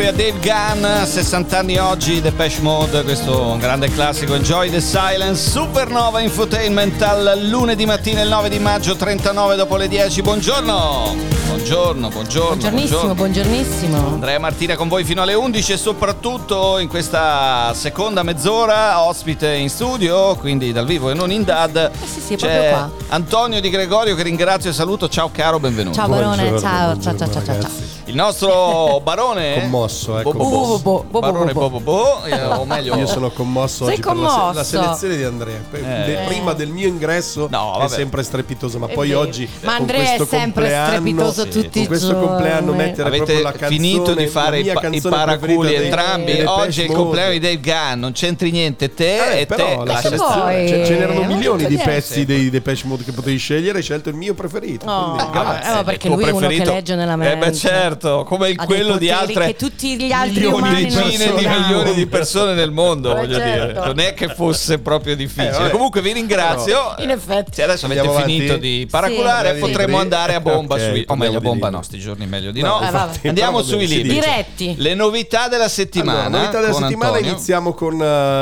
[0.05, 4.79] Auguri a Dave Gunn, 60 anni oggi, Depeche Mode, questo un grande classico, Enjoy the
[4.79, 11.15] Silence, Supernova Infotainment al lunedì mattina il 9 di maggio, 39 dopo le 10, buongiorno,
[11.47, 13.13] buongiorno, buongiorno, Buongiornissimo, buongiorno.
[13.15, 14.07] buongiornimo.
[14.13, 19.69] Andrea Martina con voi fino alle 11 e soprattutto in questa seconda mezz'ora ospite in
[19.69, 21.91] studio, quindi dal vivo e non in DAD.
[21.99, 22.91] Eh sì, sì, è c'è proprio qua.
[23.09, 25.09] Antonio Di Gregorio che ringrazio e saluto.
[25.09, 25.97] Ciao caro, benvenuto.
[25.97, 27.84] Ciao Barone, ciao, ciao, ciao, ciao, ciao.
[28.07, 30.31] Il nostro barone Commosso, ecco.
[30.33, 30.59] Bobo Bo.
[30.59, 31.79] Bo, bo, bo, bo, Barone bo, bo.
[31.79, 34.53] Bobo Bo, eh, o meglio Io sono commosso Sei oggi per la, se- commosso?
[34.53, 35.59] la selezione di Andrea.
[35.71, 37.89] Pe- de- prima del mio ingresso No, è vabbè.
[37.89, 39.21] sempre strepitoso, ma È poi vero.
[39.21, 42.27] oggi Ma con Andrea è questo sempre compleanno- strepitoso sì, tutti con i questo giorni.
[42.27, 45.15] compleanno mettere proprio la Avete canzone finito di fare la i, mia pa- i canzone
[45.15, 46.25] paraculi preferita dei- entrambi.
[46.31, 47.59] dei Oggi è Depeche il compleanno di Mode.
[47.59, 50.85] Dave Gunn, non c'entri niente te Eh, e però te la lascia selezione, poi- ce,
[50.85, 54.15] ce n'erano Eh, milioni di pezzi dei Depeche Mode che potevi scegliere, hai scelto il
[54.15, 54.85] mio preferito.
[54.85, 55.71] Oh, quindi grazie.
[55.71, 57.37] eh, ma perché il tuo lui è uno che legge nella Eh mente.
[57.37, 57.53] beh
[57.95, 62.05] certo, come dei quello di altre che tutti gli altri milioni, decine di milioni di
[62.07, 63.65] persone nel mondo, Eh, voglio certo.
[63.73, 63.85] dire.
[63.85, 65.67] Non è che fosse proprio difficile.
[65.67, 65.69] Eh.
[65.69, 66.95] Comunque vi ringrazio.
[66.99, 67.51] In effetti.
[67.53, 68.67] Se adesso avete Andiamo finito avanti?
[68.79, 69.59] di paraculare, Sì.
[69.59, 70.01] potremo Sì.
[70.03, 72.79] andare a bomba Ok, sui o meglio a bomba no, sti giorni meglio di No,
[72.79, 73.09] no.
[73.21, 73.27] Eh.
[73.27, 74.13] Andiamo sui libri.
[74.13, 74.75] Diretti.
[74.77, 76.25] Le novità della settimana.
[76.25, 77.31] Allora, novità della settimana Antonio.
[77.31, 77.93] iniziamo con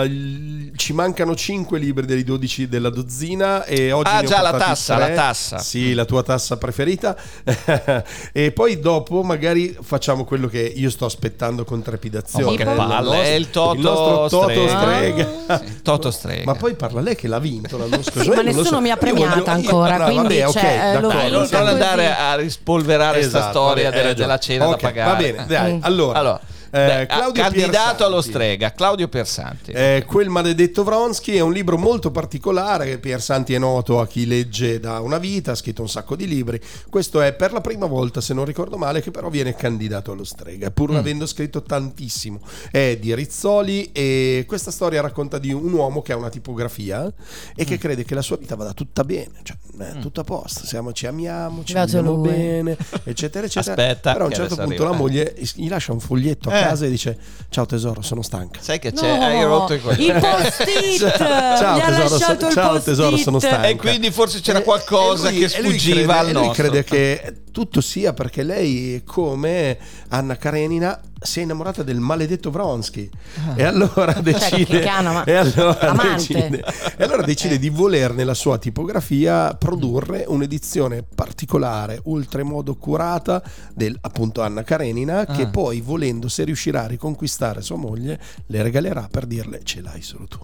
[0.05, 4.41] il- ci mancano 5 libri dei 12 della dozzina e oggi Ah, ne ho già,
[4.41, 5.09] la tassa, tre.
[5.09, 5.57] la tassa.
[5.59, 7.15] Sì, la tua tassa preferita.
[8.31, 12.45] e poi dopo magari facciamo quello che io sto aspettando con trepidazione.
[12.45, 14.79] Oh, ma che Il palle, è il Toto il nostro Toto Strega.
[14.79, 15.57] Strega.
[15.65, 16.43] Sì, Toto Strega.
[16.45, 18.21] Ma poi parla lei che l'ha vinto l'anno scorso.
[18.21, 18.81] Sì, Io ma nessuno so.
[18.81, 20.99] mi ha premiata voglio- io- ancora, no, quindi, vabbè, ok, cioè, eh.
[21.01, 24.25] Dai, non, andare a rispolverare questa Esatto, storia vabbè, hai de- ragione.
[24.27, 25.09] della cena da Ok, pagare.
[25.11, 25.73] Va bene, dai.
[25.73, 25.79] Mm.
[25.81, 28.03] Allora, Allora, eh, beh, Claudio candidato Piersanti.
[28.03, 29.71] allo strega, Claudio Persanti.
[29.71, 34.07] Eh, quel maledetto Vronsky è un libro molto particolare che Pier Santi è noto a
[34.07, 36.59] chi legge da una vita, ha scritto un sacco di libri.
[36.89, 40.23] Questo è per la prima volta, se non ricordo male, che però viene candidato allo
[40.23, 40.95] strega, pur Mm.
[40.95, 42.39] avendo scritto tantissimo.
[42.71, 47.05] È di Rizzoli e questa storia racconta di un uomo che ha una tipografia
[47.55, 47.65] e Mm.
[47.67, 50.91] che crede che la sua vita vada tutta bene, cioè è tutto a posto, siamo,
[50.93, 52.27] ci amiamo, ci vogliamo lui.
[52.29, 53.73] bene, eccetera, eccetera.
[53.83, 54.89] Aspetta, però a un certo punto arriva.
[54.89, 56.69] la moglie gli lascia un foglietto a Eh.
[56.69, 57.17] casa e dice
[57.49, 58.59] ciao tesoro, sono stanca.
[58.61, 59.17] Sai che c'è?
[59.17, 60.05] No, Hai rotto i coglioni.
[60.05, 61.17] il post-it.
[61.17, 62.83] Ciao, ha tesoro, so- il ciao, post-it.
[62.83, 63.67] tesoro, sono stanco.
[63.67, 66.33] E quindi forse c'era Eh, qualcosa e lui- che e lui sfuggiva crede- al e
[66.33, 66.63] lui nostro.
[66.63, 69.77] crede che tutto sia perché lei, come
[70.09, 73.09] Anna Karenina, si è innamorata del maledetto Vronsky.
[73.55, 74.65] E allora decide.
[74.65, 76.65] che- che Anna, ma- e, allora decide
[76.97, 83.41] e allora decide di voler nella sua tipografia produrre un'edizione particolare, oltremodo curata,
[83.73, 85.49] del appunto Anna Karenina, che Ah.
[85.49, 90.25] poi, volendo, se riuscirà a riconquistare sua moglie, le regalerà per dirle ce l'hai solo
[90.27, 90.39] tu.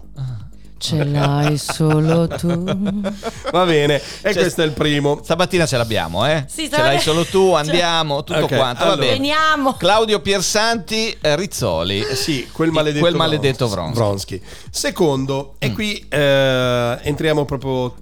[0.82, 2.48] Ce l'hai solo tu.
[3.52, 4.00] Va bene, e
[4.32, 5.20] Cioè, questo è il primo.
[5.22, 6.46] Stamattina ce l'abbiamo, eh?
[6.48, 8.84] Sì, ce l'hai solo tu, andiamo, tutto Ok, quanto.
[8.84, 8.96] Va allora.
[9.06, 9.12] bene.
[9.18, 9.74] Veniamo.
[9.74, 12.02] Claudio Piersanti, eh, Rizzoli.
[12.14, 13.94] Sì, quel maledetto, quel maledetto Vronsky.
[13.94, 14.38] Vronsky.
[14.38, 14.68] Vronsky.
[14.70, 15.56] Secondo, Mm.
[15.58, 17.94] e qui eh, entriamo proprio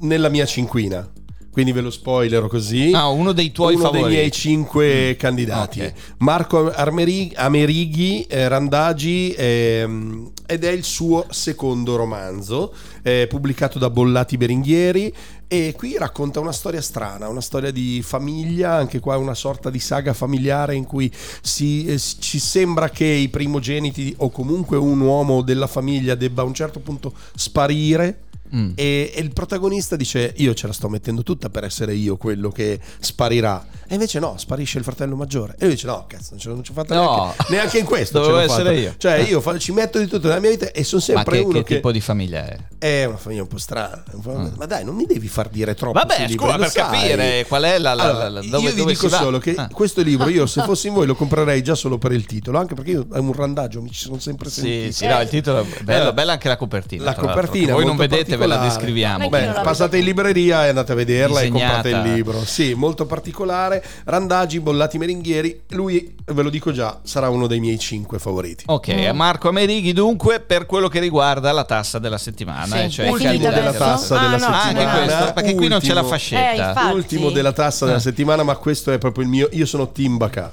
[0.00, 1.08] nella mia cinquina.
[1.52, 2.92] Quindi ve lo spoilero così.
[2.94, 4.08] Ah, uno dei tuoi Uno favoriti.
[4.08, 5.80] dei miei cinque candidati.
[5.82, 5.92] Ok.
[6.18, 13.90] Marco Armeri- Amerighi, eh, Randagi, ehm, ed è il suo secondo romanzo, eh, pubblicato da
[13.90, 15.12] Bollati Beringhieri.
[15.46, 19.78] E qui racconta una storia strana, una storia di famiglia, anche qua una sorta di
[19.78, 21.12] saga familiare in cui
[21.42, 26.46] si, eh, ci sembra che i primogeniti o comunque un uomo della famiglia debba a
[26.46, 28.20] un certo punto sparire.
[28.54, 28.72] Mm.
[28.74, 32.50] E, e il protagonista dice: Io ce la sto mettendo tutta per essere io quello
[32.50, 33.64] che sparirà.
[33.88, 35.54] E invece no, sparisce il fratello maggiore.
[35.58, 37.16] E lui dice: No, cazzo, non ce l'ho, non fatta No.
[37.26, 38.18] neanche, neanche in questo.
[38.20, 38.72] Dovevo essere fatta.
[38.80, 38.94] io.
[38.96, 41.44] Cioè, io fa- ci metto di tutto nella mia vita e sono Ma sempre che,
[41.44, 41.74] uno che che.
[41.76, 42.58] tipo di famiglia è?
[42.78, 44.02] È una famiglia un po' strana.
[44.20, 45.98] po'- Ma dai, non mi devi far dire troppo.
[45.98, 46.82] Vabbè, scusa, per sai.
[46.82, 49.68] capire qual è la- la- Allora, la- dove- io vi dico solo che Ah.
[49.72, 52.58] questo libro, io se fossi in voi, lo comprerei già solo per il titolo.
[52.58, 54.92] Anche perché io è un randaggio, mi ci sono sempre sentito.
[54.92, 57.04] Sì, sì, no, il titolo è bello, Eh, bella anche la copertina.
[57.04, 57.72] La copertina.
[57.74, 59.28] Voi non vedete, ve la descriviamo.
[59.28, 61.64] Beh, passate in libreria e andate a vederla Disegnata.
[61.64, 62.44] e comprate il libro.
[62.44, 63.84] Sì, molto particolare.
[64.04, 65.62] Randagi, Bollati Meringhieri.
[65.70, 68.64] Lui, ve lo dico già, sarà uno dei miei cinque favoriti.
[68.66, 72.76] Ok, a Marco Amerighi dunque per quello che riguarda la tassa della settimana.
[72.76, 72.82] Sì.
[72.82, 74.90] eh, cioè Ultimo della tassa Ah, della no, Ah, settimana.
[74.90, 76.68] anche questo, perché qui non c'è la Ultimo- Eh, fascetta.
[76.68, 76.94] infatti.
[76.94, 78.00] Ultimo della tassa della Eh.
[78.00, 79.48] settimana, ma questo è proprio il mio.
[79.52, 80.52] Io sono Team Bacà.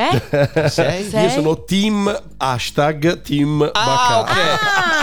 [0.00, 0.68] Eh?
[0.68, 1.02] Sei?
[1.08, 1.24] Sei?
[1.24, 4.20] Io sono team hashtag team Ah, Bacà.
[4.20, 4.58] ok.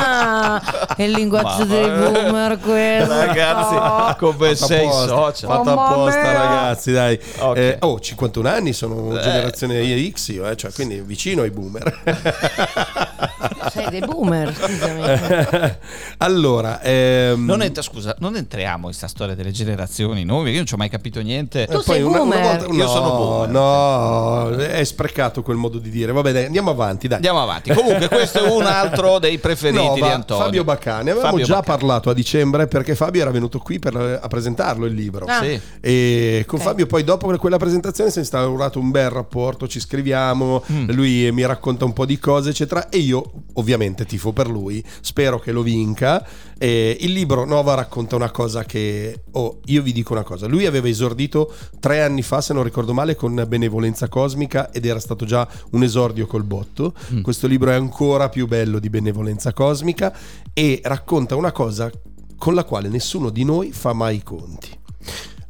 [0.08, 3.14] Ah, è il linguaggio Ma- dei boomer questo.
[3.14, 5.50] Ragazzi, come Fatto sei apposta, social?
[5.50, 6.32] Fatto Mamma apposta, mia.
[6.32, 7.20] ragazzi, dai.
[7.40, 7.58] Ok.
[7.58, 9.22] Eh, oh, 51 anni, sono Eh.
[9.22, 12.02] generazione X, io, eh, cioè, quindi vicino ai boomer.
[13.72, 15.02] Sei dei boomer, scusami.
[16.18, 20.66] allora, ehm, Non entra- scusa, non entriamo in questa storia delle generazioni noi, io non
[20.66, 21.66] ci ho mai capito niente.
[21.68, 22.58] Tu eh, sei una- una boomer.
[22.60, 23.50] volta- Io no, sono boomer.
[23.50, 26.12] No, è sprecato quel modo di dire.
[26.12, 27.18] Vabbè, dai, andiamo avanti, dai.
[27.18, 27.74] Andiamo avanti.
[27.74, 30.44] Comunque, questo è un altro dei preferiti No, di Antonio.
[30.44, 31.78] Fabio Baccani, avevamo Fabio già Baccani.
[31.78, 35.26] parlato a dicembre perché Fabio era venuto qui per- a presentarlo il libro.
[35.26, 35.42] Ah.
[35.42, 35.60] Sì.
[35.82, 36.66] E con Ok.
[36.66, 40.90] Fabio poi dopo quella presentazione si è instaurato un bel rapporto, ci scriviamo, Mm.
[40.92, 45.40] lui mi racconta un po' di cose eccetera e io ovviamente tifo per lui, spero
[45.40, 46.26] che lo vinca.
[46.58, 50.66] E il libro Nova racconta una cosa che, oh, io vi dico una cosa, lui
[50.66, 55.26] aveva esordito tre anni fa se non ricordo male con Benevolenza Cosmica ed era stato
[55.26, 56.94] già un esordio col botto.
[57.14, 57.22] Mm.
[57.22, 60.16] Questo libro è ancora più bello di Benevolenza Cosmica
[60.54, 61.92] e racconta una cosa
[62.38, 64.84] con la quale nessuno di noi fa mai i conti.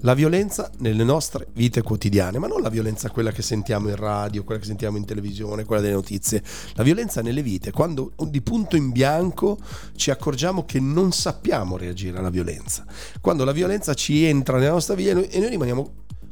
[0.05, 4.43] La violenza nelle nostre vite quotidiane, ma non la violenza quella che sentiamo in radio,
[4.43, 6.43] quella che sentiamo in televisione, quella delle notizie,
[6.75, 9.57] la violenza nelle vite, quando di punto in bianco
[9.95, 12.85] ci accorgiamo che non sappiamo reagire alla violenza,
[13.19, 15.91] quando la violenza ci entra nella nostra vita e noi, e noi rimaniamo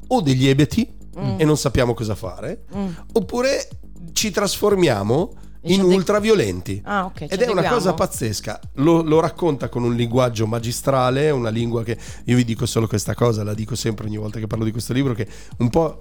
[0.10, 1.40] o degli ebeti Mm.
[1.40, 2.88] e non sappiamo cosa fare, Mm.
[3.14, 3.68] oppure
[4.14, 5.34] ci trasformiamo
[5.66, 6.82] in ultraviolenti.
[6.86, 7.18] Ah, ok.
[7.20, 11.84] ci Ed è una cosa pazzesca, lo, lo racconta con un linguaggio magistrale, una lingua
[11.84, 14.72] che io vi dico solo questa cosa, la dico sempre ogni volta che parlo di
[14.72, 15.98] questo libro, che un po'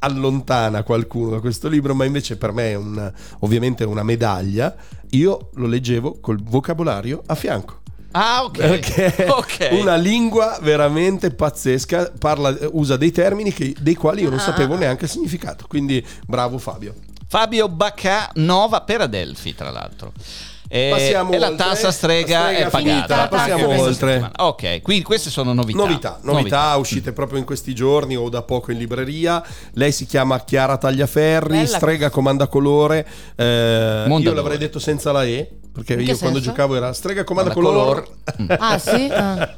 [0.00, 4.74] allontana qualcuno da questo libro, ma invece per me è un- ovviamente una medaglia.
[5.10, 7.80] Io lo leggevo col vocabolario a fianco.
[8.12, 8.56] Ah, ok.
[8.58, 9.58] Perché Ok.
[9.58, 14.42] è una lingua veramente pazzesca, parla- usa dei termini che- dei quali io non Ah.
[14.42, 15.64] sapevo neanche il significato.
[15.68, 16.94] Quindi bravo Fabio.
[17.28, 20.12] Fabio Baccà, Nova per Adelphi, tra l'altro.
[20.68, 21.64] E, Passiamo e la oltre.
[21.64, 22.88] tassa strega, La strega è pagata.
[22.96, 23.92] finita, passiamo oltre.
[24.14, 24.32] settimana.
[24.38, 25.78] Ok, quindi queste sono novità.
[25.78, 29.40] Novità, novità, uscite proprio in questi giorni o da poco in libreria.
[29.74, 31.66] Lei si chiama Chiara Tagliaferri, Bella.
[31.66, 33.06] strega comanda colore.
[33.36, 35.50] Eh, io l'avrei detto senza la E,
[35.84, 36.50] perché io quando senso?
[36.50, 38.04] giocavo era strega comanda Comanda colore.
[38.58, 39.08] Ah, sì?
[39.12, 39.54] Ah.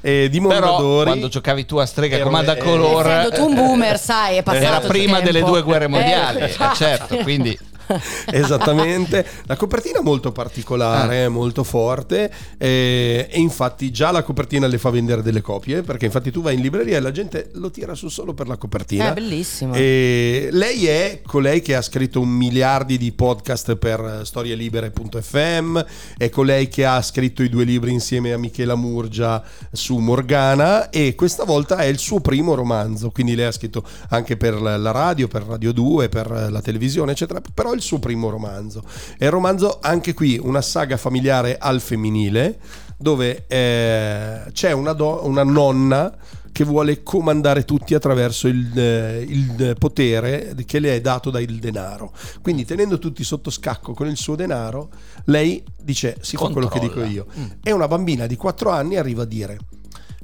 [0.00, 1.04] e di Però Mondadori.
[1.06, 4.64] quando giocavi tu a strega comanda eh, color Essendo tu un boomer, sai, è passato
[4.64, 5.32] era prima tempo.
[5.32, 7.58] delle due guerre mondiali, Eh, eh, certo, quindi
[8.30, 11.28] Esattamente, la copertina è molto particolare, Ah.
[11.28, 16.30] molto forte eh, e infatti già la copertina le fa vendere delle copie perché infatti
[16.30, 19.10] tu vai in libreria e la gente lo tira su solo per la copertina.
[19.10, 19.74] È bellissimo.
[19.74, 25.80] E lei è colei che ha scritto un miliardi di podcast per storielibere.fm,
[26.16, 31.14] è colei che ha scritto i due libri insieme a Michela Murgia su Morgana e
[31.14, 35.28] questa volta è il suo primo romanzo, quindi lei ha scritto anche per la radio,
[35.28, 38.82] per Radio 2, per la televisione, eccetera, però il suo primo romanzo.
[39.16, 42.58] È un romanzo anche qui una saga familiare al femminile
[42.98, 46.14] dove eh, c'è una, do- una nonna
[46.50, 52.12] che vuole comandare tutti attraverso il, eh, il potere che le è dato dal denaro.
[52.40, 54.88] Quindi tenendo tutti sotto scacco con il suo denaro,
[55.24, 57.14] lei dice si fa quello che dico Controlla.
[57.14, 57.26] io.
[57.38, 57.46] Mm.
[57.62, 59.58] E una bambina di 4 anni arriva a dire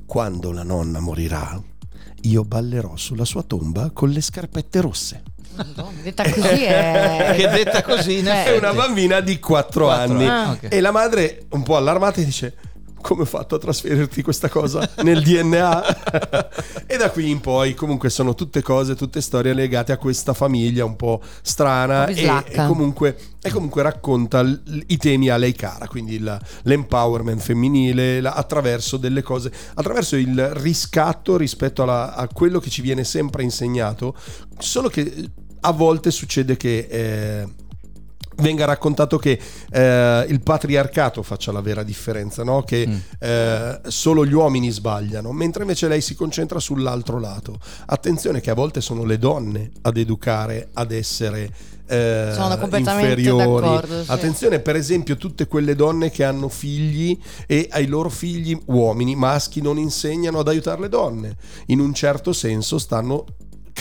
[0.07, 1.63] quando la nonna morirà
[2.23, 5.23] io ballerò sulla sua tomba con le scarpette rosse.
[5.57, 7.35] Madonna, detta così è...
[7.37, 10.27] che detta così in Eh, È una bambina di 4 Quattro anni.
[10.27, 10.51] Ah.
[10.53, 10.67] ok.
[10.71, 12.55] E la madre, un po' allarmata, dice:
[13.01, 16.87] Come ho fatto a trasferirti questa cosa nel DNA?
[16.87, 20.85] e da qui in poi, comunque, sono tutte cose, tutte storie legate a questa famiglia
[20.85, 22.07] un po' strana.
[22.07, 27.41] E, e comunque, e comunque racconta l- i temi a lei cara, quindi il- l'empowerment
[27.41, 33.03] femminile la- attraverso delle cose, attraverso il riscatto rispetto alla- a quello che ci viene
[33.05, 34.15] sempre insegnato.
[34.59, 35.13] Solo che
[35.63, 36.87] a volte succede che.
[36.91, 37.49] eh,
[38.37, 39.39] venga raccontato che
[39.71, 42.63] eh, il patriarcato faccia la vera differenza, no?
[42.63, 42.97] che Mm.
[43.21, 47.59] eh, solo gli uomini sbagliano, mentre invece lei si concentra sull'altro lato.
[47.87, 51.53] Attenzione che a volte sono le donne ad educare, ad essere
[51.87, 53.45] eh, Sono completamente inferiori.
[53.61, 54.11] d'accordo, sì.
[54.11, 59.61] Attenzione per esempio tutte quelle donne che hanno figli e ai loro figli uomini, maschi,
[59.61, 61.37] non insegnano ad aiutare le donne.
[61.67, 63.27] In un certo senso stanno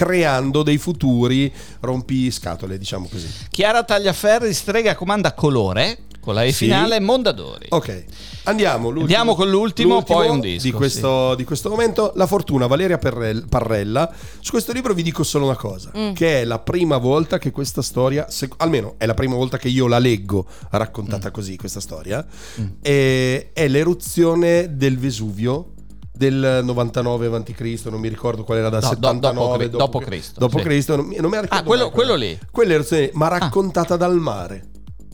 [0.06, 3.28] creando dei futuri rompiscatole, diciamo così.
[3.52, 6.66] Chiara Tagliaferri, strega comanda colore, con la E Sì.
[6.66, 7.68] finale, Mondadori.
[7.70, 8.06] Ok,
[8.46, 8.86] andiamo.
[8.86, 12.98] l'ultimo- Andiamo con l'ultimo, poi un disco, Di questo, di questo momento, La Fortuna, Valeria
[12.98, 14.12] Parrella.
[14.40, 16.14] Su questo libro vi dico solo una cosa, Mm.
[16.14, 19.68] che è la prima volta che questa storia, se- almeno è la prima volta che
[19.68, 22.26] io la leggo raccontata così, questa storia,
[22.60, 22.66] Mm.
[22.82, 25.74] e- è l'eruzione del Vesuvio
[26.22, 30.40] del 99 a.C., non mi ricordo qual era da No, do- 79 dopo- dopo Cristo,
[30.40, 30.64] dopo sì.
[30.64, 32.38] Cristo, non mi, non mi ricordo Ah, quello- quello lì.
[32.52, 34.66] Quella era- ma raccontata dal mare.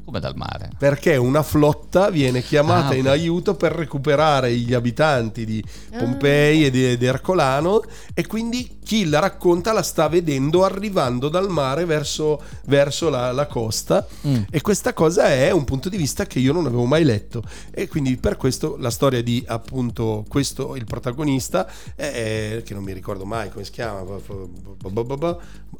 [0.07, 0.69] Come dal mare.
[0.77, 5.61] Perché una flotta viene chiamata Ah, in aiuto per recuperare gli abitanti di
[5.97, 7.81] Pompei e di, di Ercolano
[8.13, 13.47] e quindi chi la racconta la sta vedendo arrivando dal mare verso, verso la, la
[13.47, 14.43] costa Mm.
[14.49, 17.89] e questa cosa è un punto di vista che io non avevo mai letto e
[17.89, 23.25] quindi per questo la storia di appunto questo il protagonista è, che non mi ricordo
[23.25, 24.01] mai come si chiama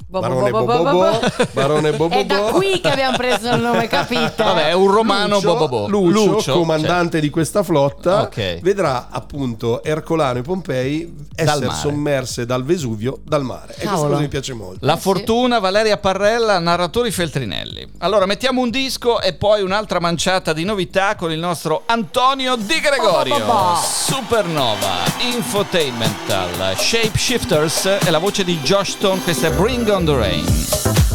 [0.08, 1.20] Barone bo- bo- bo- Bobobo bo-
[1.52, 3.88] Barone È da qui che abbiamo preso il nome,
[4.20, 4.42] capite?
[4.42, 5.86] Vabbè, è un romano Lucio, bobobo.
[5.88, 6.54] Lucio, cioè.
[6.54, 8.60] comandante di questa flotta, Ok.
[8.60, 13.74] vedrà appunto Ercolano e Pompei essere sommerse dal Vesuvio dal mare.
[13.76, 14.84] E questa cosa mi piace molto.
[14.84, 15.02] La Eh sì.
[15.02, 17.86] fortuna, Valeria Parrella, narratori Feltrinelli.
[17.98, 22.80] Allora, mettiamo un disco e poi un'altra manciata di novità con il nostro Antonio Di
[22.80, 23.38] Gregorio.
[23.38, 23.80] Ba, ba, ba.
[23.82, 24.94] Supernova,
[25.32, 31.07] Infotainmental, Shapeshifters e la voce di Josh Stone, questa è Bring on the Rain.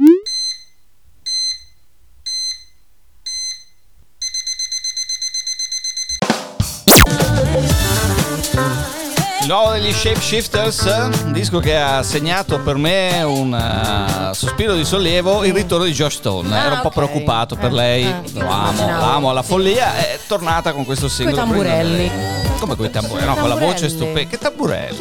[9.54, 10.82] Nuovo degli Shapeshifters,
[11.26, 15.92] un disco che ha segnato per me un eh, sospiro di sollievo, il ritorno di
[15.92, 16.52] Josh Stone.
[16.58, 16.94] Ah, Ero un po' ok.
[16.96, 19.06] preoccupato per Eh, lei, eh, lo amo, immaginavo.
[19.06, 21.38] l'amo alla follia, è tornata con questo singolo.
[21.38, 22.10] tamburelli.
[22.60, 23.28] Come con i tamburelli?
[23.28, 24.28] No, con la voce stupenda.
[24.28, 25.00] Che tamburelli?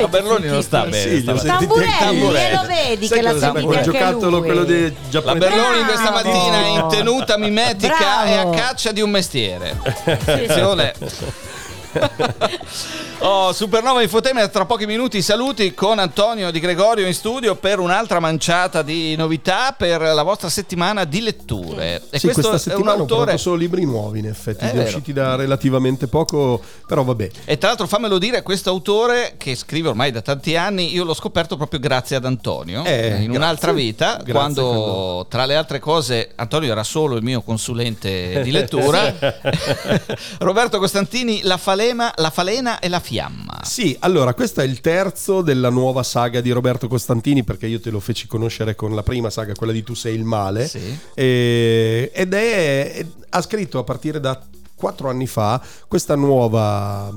[0.00, 0.96] Ma Berloni non sta bene.
[1.10, 4.44] Sì, sentiti Tamburelli, e lo vedi Sai che l'ha sentito giocattolo, lui.
[4.46, 5.38] quello dei La giapponesi.
[5.38, 6.28] Berloni questa Bravo.
[6.28, 8.50] mattina è in tenuta mimetica e a Bravo.
[8.58, 9.78] caccia di un mestiere.
[10.04, 10.92] Attenzione.
[13.26, 18.20] Oh, Supernova Infotainment, tra pochi minuti saluti con Antonio Di Gregorio in studio per un'altra
[18.20, 22.02] manciata di novità per la vostra settimana di letture.
[22.10, 25.36] E Sì, questo questa è un autore solo libri nuovi in effetti, È usciti da
[25.36, 27.30] relativamente poco, però vabbè.
[27.46, 31.14] E tra l'altro fammelo dire, questo autore che scrive ormai da tanti anni, io l'ho
[31.14, 33.36] scoperto proprio grazie ad Antonio, Eh, in grazie.
[33.36, 35.26] un'altra vita, Grazie, quando Fernando.
[35.30, 39.14] tra le altre cose Antonio era solo il mio consulente di lettura,
[40.40, 43.60] Roberto Costantini, La Falema, La Falena e La Fiamma.
[43.62, 47.90] Sì, allora questo è il terzo della nuova saga di Roberto Costantini perché io te
[47.90, 50.66] lo feci conoscere con la prima saga, quella di Tu sei il male.
[50.66, 50.98] Sì.
[51.12, 54.40] E- ed è, ed- ha scritto a partire da
[54.74, 57.12] quattro anni fa questa nuova,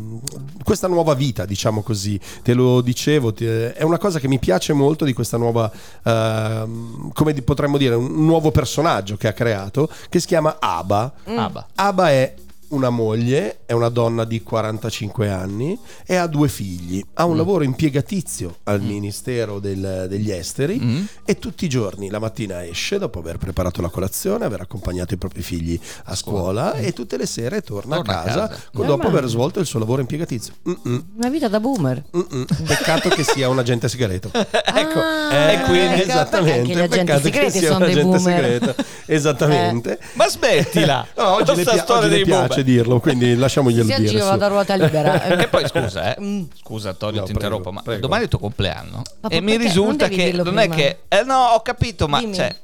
[0.63, 2.19] questa nuova vita, diciamo così.
[2.43, 5.71] Te lo dicevo, ti- è una cosa che mi piace molto di questa nuova,
[6.03, 11.13] ehm, come potremmo dire, un nuovo personaggio che ha creato che si chiama Aba.
[11.23, 11.67] Abba.
[11.75, 12.33] Aba è
[12.69, 17.03] una moglie, è una donna di 45 anni e ha due figli.
[17.13, 21.03] Ha un lavoro impiegatizio al Ministero del- degli Esteri Mm.
[21.25, 25.17] e tutti i giorni la mattina esce dopo aver preparato la colazione, aver accompagnato i
[25.17, 28.61] propri figli a scuola e tutte le sere torna, Torna a a casa, casa.
[28.73, 30.53] con- Eh, dopo ma- aver svolto il suo lavoro impiegatizio.
[30.69, 32.03] Mm-mm, Una vita da boomer.
[32.15, 32.45] mm-mm.
[32.65, 34.29] Peccato che sia un agente segreto.
[34.33, 36.01] ecco, Ah, e quindi...
[36.01, 36.59] ecco, esattamente.
[36.61, 38.21] perché gli agenti peccato che segreti sia sono un agente boomer.
[38.41, 38.75] segreto.
[39.07, 39.99] Esattamente.
[40.13, 41.07] Ma smettila!
[41.17, 42.23] No, oggi Questa pia- storia dei
[42.57, 44.07] piace dirlo, quindi lasciamoglielo Si dire.
[44.09, 44.37] aggira su.
[44.37, 45.23] da ruota libera.
[45.37, 46.21] E poi scusa, eh.
[46.21, 46.43] Mm.
[46.61, 48.01] Scusa Antonio, No, ti prego, interrompo, ma prego.
[48.01, 49.01] domani è il tuo compleanno.
[49.21, 50.75] Ma e mi risulta Non che non è prima.
[50.75, 52.33] che eh, no, ho capito, ma Dimmi.
[52.35, 52.55] cioè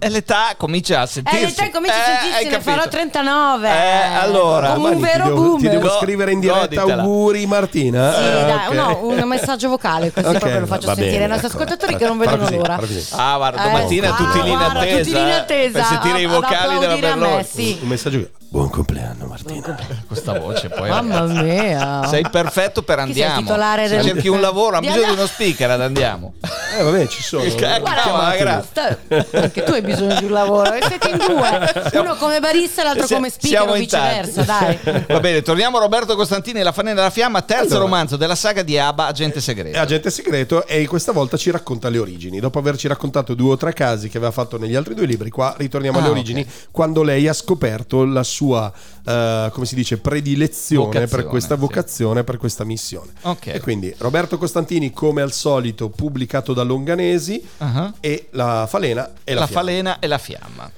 [0.00, 1.42] è l'età comincia a sentirsi.
[1.42, 2.70] Eh, l'età comincia a Eh, sentirsi, hai ne capito.
[2.70, 3.68] farò 39.
[3.68, 5.70] Eh, allora, Come un vero ti devo, ti boomer.
[5.72, 7.02] devo Go- scrivere in diretta goditela.
[7.02, 8.12] auguri Martina.
[8.14, 8.74] Sì, Eh, dai, ok.
[8.74, 11.72] no, un messaggio vocale così Ok, proprio lo faccio sentire bene, ai nostri d'accordo.
[11.74, 12.78] ascoltatori che non vedono l'ora.
[13.16, 14.98] Ah, guarda, Eh, domattina guarda, tutti lì in guarda, attesa.
[14.98, 17.44] tutti lì in attesa, Per sentire i ad vocali della Berloni.
[17.44, 17.78] sì.
[17.82, 19.76] Un messaggio che- Buon compleanno Martina.
[20.06, 20.88] Questa voce poi.
[20.88, 21.42] Mamma ragazzi.
[21.42, 22.06] mia.
[22.08, 23.40] Sei perfetto per Chi sei il andiamo.
[23.46, 26.32] titolare Se del- cerchi un lavoro, ha bisogno di uno speaker ad andiamo.
[26.78, 27.42] Eh vabbè, ci sono.
[27.44, 28.98] Il ca- Guarda, grazie.
[29.32, 32.84] anche tu hai bisogno di un lavoro e siete in due uno come barista e
[32.84, 34.78] l'altro Si- come speaker siamo o viceversa tanti.
[34.82, 37.80] dai Va bene, torniamo a Roberto Costantini e la Fanella della Fiamma, terzo Allora.
[37.80, 39.76] romanzo della saga di Abba, Agente Segreto.
[39.76, 42.40] È agente segreto e questa volta ci racconta le origini.
[42.40, 45.54] Dopo averci raccontato due o tre casi che aveva fatto negli altri due libri, qua
[45.56, 50.90] ritorniamo Ah, alle origini quando lei ha scoperto la sua, eh, come si dice, predilezione
[50.90, 51.60] per Vocazione, questa sì.
[51.60, 53.12] vocazione, per questa missione.
[53.22, 53.46] Ok.
[53.48, 57.92] E quindi Roberto Costantini, come al solito, pubblicato da Longanesi Ah.
[58.00, 59.60] e la falena e la, la fiamma.
[59.62, 60.70] falena e la fiamma.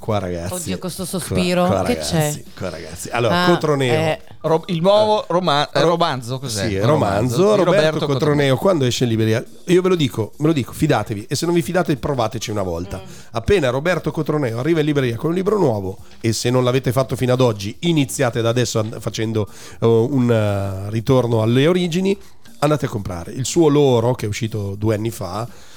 [0.00, 0.54] Qua ragazzi.
[0.54, 1.66] Oddio, questo sospiro.
[1.66, 2.42] Qua, qua, Che ragazzi, c'è?
[2.58, 3.10] Qua ragazzi.
[3.10, 3.92] Allora, Ah, Cotroneo.
[3.92, 6.68] eh, Ro- il nuovo roma- eh, Ro- romanzo, cos'è?
[6.68, 10.46] Sì, Un romanzo, di Roberto, Cotroneo, quando esce in libreria, io ve lo dico, me
[10.46, 12.96] lo dico, fidatevi e se non vi fidate provateci una volta.
[12.96, 13.08] Mm.
[13.32, 17.14] Appena Roberto Cotroneo arriva in libreria con un libro nuovo e se non l'avete fatto
[17.14, 19.46] fino ad oggi, iniziate da adesso facendo
[19.80, 22.16] eh, un eh, ritorno alle origini,
[22.60, 23.32] andate a comprare.
[23.32, 25.68] Il suo loro, che è uscito due anni fa, eh,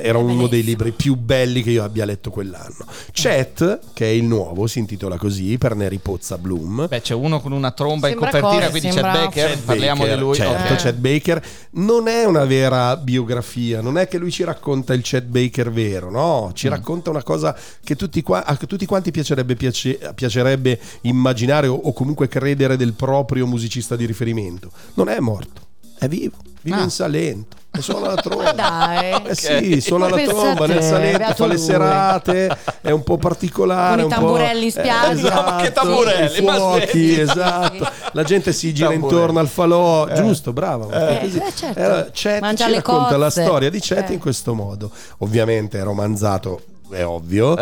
[0.00, 2.84] era uno dei libri più belli che io abbia letto quell'anno.
[3.12, 6.86] Chat, che è il nuovo, si intitola così per Neri Pozza Bloom.
[6.88, 8.70] Beh, c'è uno con una tromba Sembra in copertina, cosa?
[8.70, 10.34] quindi Sembra- c'è Baker, Chet parliamo Baker, di lui.
[10.34, 10.80] Certo, Ok.
[10.80, 11.42] Chet Baker
[11.72, 16.10] non è una vera biografia, non è che lui ci racconta il Chet Baker vero,
[16.10, 16.54] no, Mm.
[16.54, 21.74] ci racconta una cosa che tutti, qua- a tutti quanti piacerebbe, piace- piacerebbe immaginare o,
[21.74, 24.70] o comunque credere del proprio musicista di riferimento.
[24.94, 25.60] Non è morto,
[26.04, 26.82] è vivo, vive Ah.
[26.82, 27.56] in Salento.
[27.76, 28.52] E suona la tromba.
[28.52, 29.22] Dai.
[29.26, 33.90] Eh sì, suona la tromba nel Salento, beato fa le serate, è un po' particolare.
[33.90, 35.08] Con i un po'- tamburelli in spiaggia.
[35.10, 37.88] Eh, esatto, Che tamburelli, fuochi, esatto.
[38.12, 39.12] La gente si gira Tamburelli.
[39.16, 41.08] intorno al falò, giusto, brava.
[41.16, 41.38] Eh, così.
[41.38, 41.78] eh, certo.
[41.80, 43.42] Era- Chet Mangia ci le racconta la cozze.
[43.42, 44.12] storia di Chet Eh.
[44.12, 44.90] in questo modo.
[45.18, 47.56] Ovviamente è romanzato, è ovvio.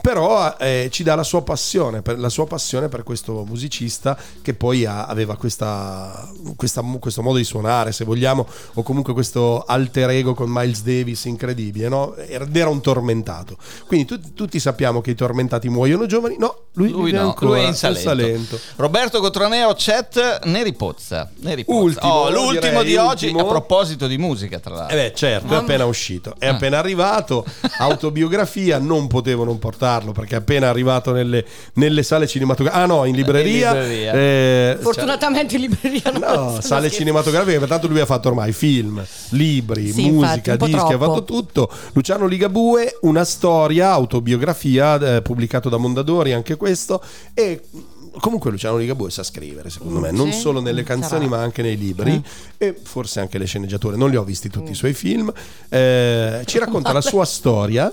[0.00, 4.54] Però eh, ci dà la sua passione per, la sua passione per questo musicista che
[4.54, 10.10] poi ha- aveva questa, questa- questo modo di suonare, se vogliamo, o comunque questo alter
[10.10, 12.14] ego con Miles Davis incredibile, no?
[12.16, 13.56] Era, un tormentato.
[13.86, 17.60] Quindi tutti, tutti sappiamo che i tormentati muoiono giovani, no, lui, Lui no, ancora lui
[17.64, 18.58] è in Salento.
[18.76, 21.30] Roberto Cotroneo, chat Neri Pozza.
[21.40, 21.80] Neri Pozza.
[21.82, 23.44] Ultimo, Oh, l'ultimo direi, di oggi, ultimo.
[23.46, 24.96] a proposito di musica, tra l'altro.
[24.96, 27.44] Eh beh, certo, è appena uscito, è appena arrivato,
[27.78, 32.82] autobiografia, non potevo non portarlo perché è appena arrivato nelle, nelle sale cinematografiche.
[32.82, 33.70] Ah no, in libreria.
[33.72, 34.12] In libreria.
[34.12, 36.96] eh, Fortunatamente in libreria non No, sale scherzi.
[36.98, 40.12] cinematografiche, perché tanto lui ha fatto ormai film, libri, Sì, infatti,
[40.50, 41.70] musica, po' dischi, ha fatto tutto.
[41.94, 47.02] Luciano Ligabue, una storia, autobiografia, eh, pubblicato da Mondadori, anche questo.
[47.34, 47.62] E
[48.20, 50.38] comunque Luciano Ligabue sa scrivere, secondo me, non Sì?
[50.38, 51.36] solo nelle canzoni, sarà.
[51.36, 52.22] ma anche nei libri
[52.56, 53.96] e forse anche le sceneggiature.
[53.96, 55.32] Non li ho visti tutti i suoi film.
[55.68, 57.92] Eh, ci racconta la sua storia.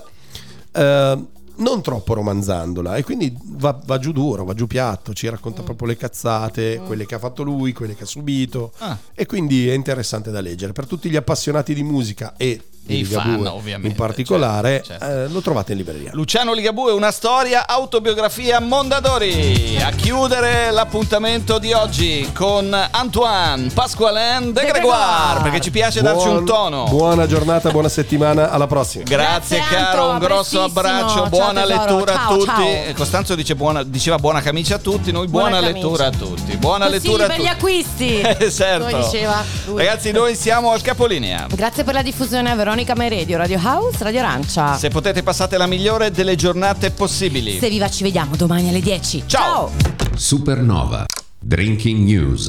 [0.72, 1.18] eh,
[1.60, 5.88] non troppo romanzandola e quindi va, va giù duro, va giù piatto, ci racconta proprio
[5.88, 8.96] le cazzate, quelle che ha fatto lui, quelle che ha subito Ah.
[9.14, 10.72] e quindi è interessante da leggere.
[10.72, 15.04] Per tutti gli appassionati di musica e E di i fan, ovviamente, in particolare, certo,
[15.04, 15.24] certo.
[15.24, 16.10] eh, lo trovate in libreria.
[16.14, 19.76] Luciano Ligabue, una storia, autobiografia Mondadori.
[19.80, 25.42] A chiudere l'appuntamento di oggi con Antoine Pasqualen de De Gregoire, Gregoire.
[25.42, 26.84] perché ci piace darci un Buon- tono.
[26.84, 29.04] Buona giornata, buona settimana, alla prossima.
[29.04, 31.94] Grazie, Grazie, caro, Anto, un grosso abbraccio, Ciao, buona tesoro.
[31.96, 32.46] lettura a Ciao, tutti.
[32.46, 32.66] ciao.
[32.66, 36.56] Eh, Costanzo dice buona- diceva buona camicia a tutti, noi buona, Buona lettura a tutti.
[36.56, 37.48] Buona Consigli lettura a per tutti.
[37.48, 38.20] gli acquisti.
[38.40, 38.84] Eh, certo.
[38.88, 39.76] Come diceva lui.
[39.78, 41.46] Ragazzi, noi siamo al capolinea.
[41.50, 44.76] Grazie per la diffusione a Veronica My Radio, Radio House, Radio Arancia.
[44.76, 47.58] Se potete passate la migliore delle giornate possibili.
[47.58, 49.24] Se viva ci vediamo domani alle 10.
[49.26, 49.70] Ciao.
[50.14, 51.04] Supernova.
[51.42, 52.48] Drinking News.